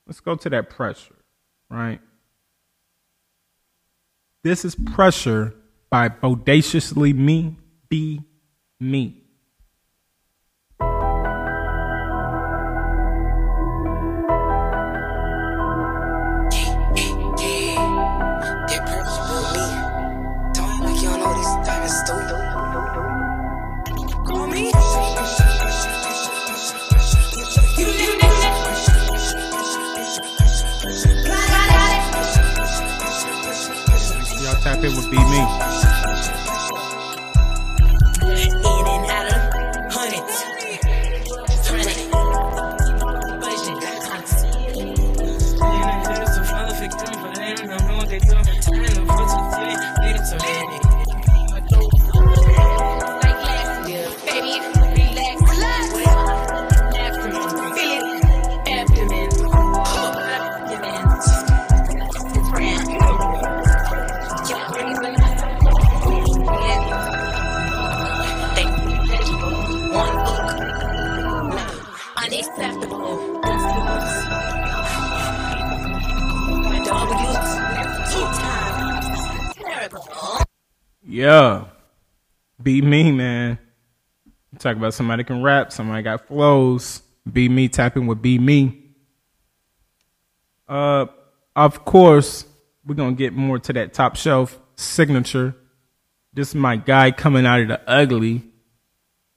[0.06, 1.14] let's go to that pressure,
[1.68, 2.00] right?
[4.42, 5.54] This is pressure
[5.90, 7.56] by bodaciously me
[7.92, 8.20] be
[8.80, 9.21] me.
[81.12, 81.66] Yeah.
[82.62, 83.58] Be me, man.
[84.58, 87.02] Talk about somebody can rap, somebody got flows.
[87.30, 88.94] Be me tapping with be me.
[90.66, 91.04] Uh
[91.54, 92.46] of course,
[92.86, 95.54] we're gonna get more to that top shelf signature.
[96.32, 98.44] This is my guy coming out of the ugly.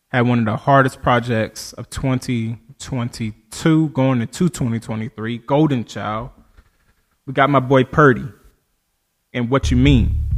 [0.07, 5.39] Had one of the hardest projects of 2022 going into 2023.
[5.39, 6.29] Golden Child.
[7.25, 8.29] We got my boy Purdy.
[9.33, 10.34] And what you mean?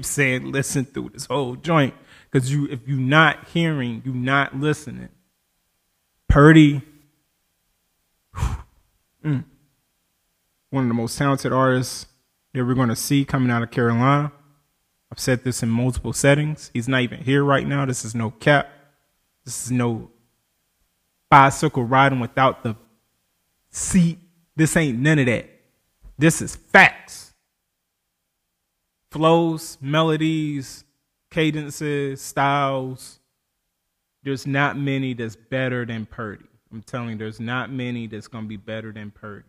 [0.00, 1.92] Keep saying listen through this whole joint.
[2.32, 5.10] Cause you if you're not hearing, you're not listening.
[6.26, 6.80] Purdy
[8.34, 9.44] mm,
[10.70, 12.06] one of the most talented artists
[12.54, 14.32] that we're gonna see coming out of Carolina.
[15.12, 16.70] I've said this in multiple settings.
[16.72, 17.84] He's not even here right now.
[17.84, 18.70] This is no cap.
[19.44, 20.10] This is no
[21.28, 22.74] bicycle riding without the
[23.68, 24.18] seat.
[24.56, 25.50] This ain't none of that.
[26.16, 27.29] This is facts.
[29.10, 30.84] Flows, melodies,
[31.30, 33.20] cadences, styles.
[34.22, 36.44] There's not many that's better than Purdy.
[36.72, 39.44] I'm telling you, there's not many that's gonna be better than Purdy.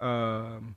[0.00, 0.76] Um,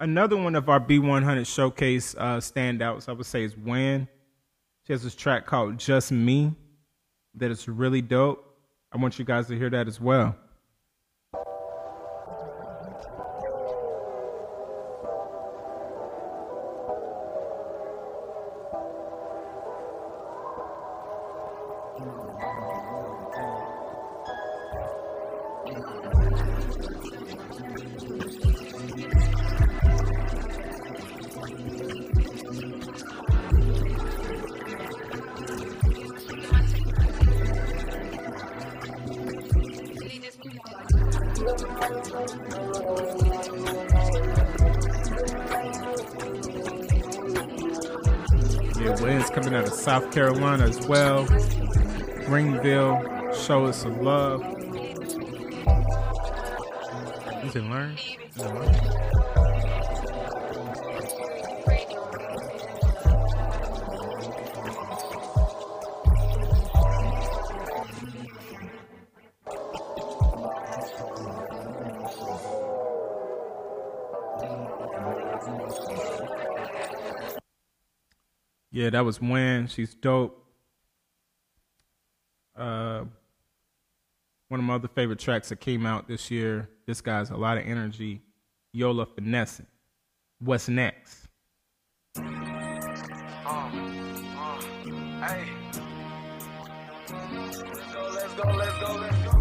[0.00, 4.08] another one of our BE100 showcase uh, standouts, I would say, is Wan.
[4.86, 6.54] She has this track called Just Me
[7.34, 8.48] that is really dope.
[8.90, 10.36] I want you guys to hear that as well.
[50.12, 51.24] Carolina as well.
[52.26, 54.42] Greenville, show us some love.
[57.42, 57.96] You can learn.
[58.36, 59.21] You can learn.
[78.92, 80.38] That was when she's dope.
[82.54, 83.04] Uh,
[84.48, 86.68] one of my other favorite tracks that came out this year.
[86.86, 88.20] This guy's a lot of energy.
[88.74, 89.64] Yola finessing.
[90.40, 91.26] What's next?
[92.14, 92.22] Hey.
[97.08, 99.31] Let's go, let's go, let's go, let's go.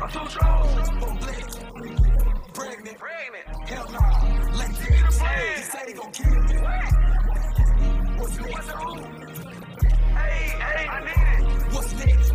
[0.00, 1.48] I'm black.
[2.52, 2.98] Pregnant.
[2.98, 3.46] Pregnant.
[3.68, 3.86] Hell.
[4.54, 6.56] He said he gon' kill me.
[6.60, 6.84] What?
[8.18, 8.68] What's next?
[8.74, 9.38] What's?
[10.12, 11.72] Hey, hey, I need it.
[11.72, 12.32] What's next?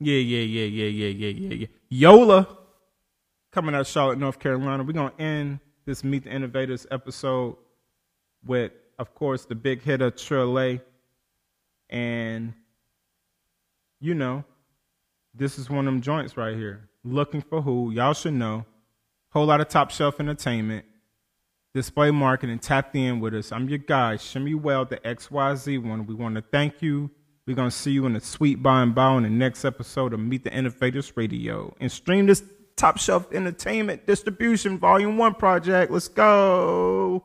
[0.00, 1.66] Yeah, yeah, yeah, yeah, yeah, yeah, yeah, yeah.
[1.88, 2.58] Yola
[3.52, 4.82] coming out of Charlotte, North Carolina.
[4.82, 7.56] We're gonna end this Meet the Innovators episode
[8.44, 10.80] with, of course, the big hitter Trille.
[11.90, 12.52] And
[14.00, 14.44] you know,
[15.34, 16.88] this is one of them joints right here.
[17.04, 17.90] Looking for who?
[17.90, 18.64] Y'all should know.
[19.30, 20.84] Whole lot of top shelf entertainment.
[21.74, 23.52] Display marketing tapped in with us.
[23.52, 26.06] I'm your guy, Shimmy Well, the XYZ one.
[26.06, 27.10] We want to thank you.
[27.46, 30.12] We're going to see you in the sweet by and bow in the next episode
[30.12, 31.74] of Meet the Innovators Radio.
[31.80, 32.42] And stream this
[32.76, 35.90] top shelf entertainment distribution volume one project.
[35.90, 37.24] Let's go.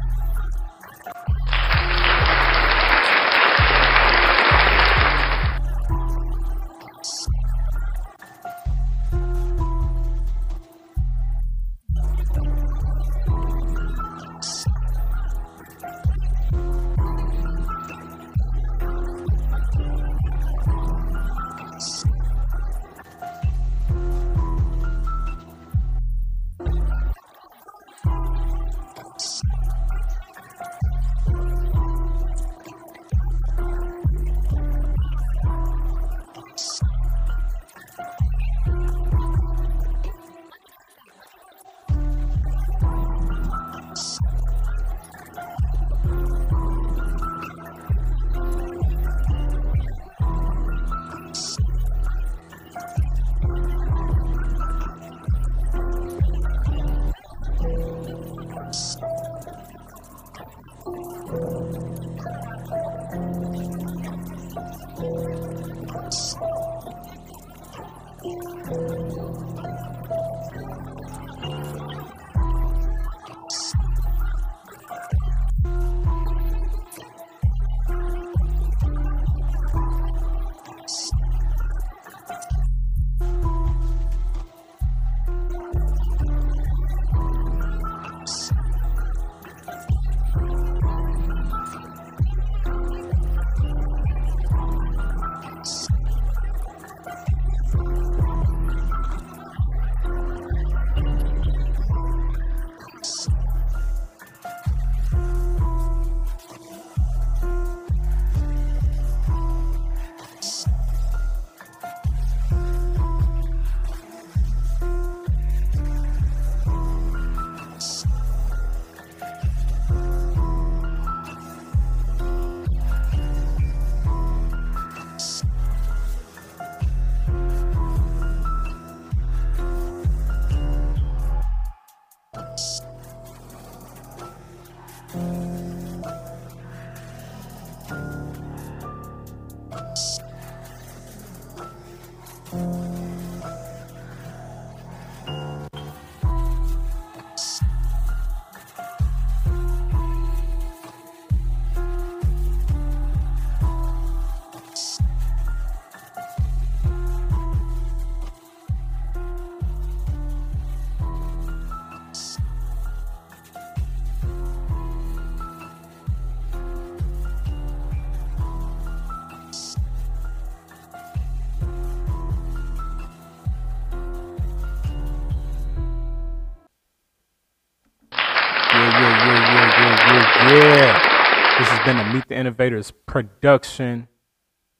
[182.61, 184.07] Innovators production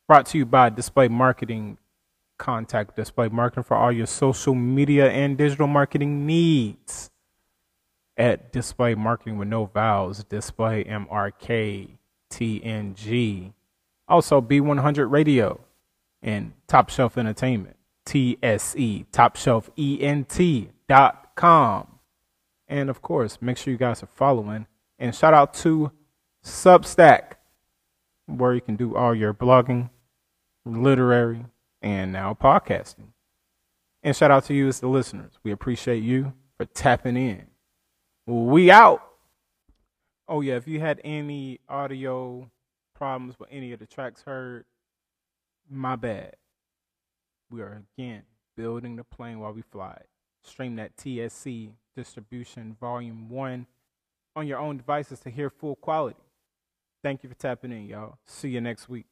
[0.07, 1.79] brought to you by Display Marketing.
[2.37, 7.09] Contact Display Marketing for all your social media and digital marketing needs.
[8.15, 11.97] at Display Marketing with No Vowels, Display M R K
[12.29, 13.53] T N G.
[14.07, 15.59] Also, BE100 Radio
[16.21, 19.71] and Top Shelf Entertainment, TSE, Top Shelf
[20.87, 21.87] dot com.
[22.67, 24.67] And of course, make sure you guys are following.
[24.99, 25.91] And shout out to
[26.43, 27.33] Substack,
[28.25, 29.89] where you can do all your blogging,
[30.65, 31.45] literary,
[31.81, 33.13] and now podcasting.
[34.03, 35.33] And shout out to you as the listeners.
[35.43, 37.47] We appreciate you for tapping in.
[38.25, 39.03] We out.
[40.27, 40.55] Oh, yeah.
[40.55, 42.49] If you had any audio
[42.95, 44.65] problems with any of the tracks heard,
[45.69, 46.35] my bad.
[47.49, 48.23] We are again
[48.55, 50.01] building the plane while we fly.
[50.43, 53.67] Stream that TSE distribution volume one
[54.35, 56.20] on your own devices to hear full quality.
[57.03, 58.17] Thank you for tapping in, y'all.
[58.25, 59.10] See you next week.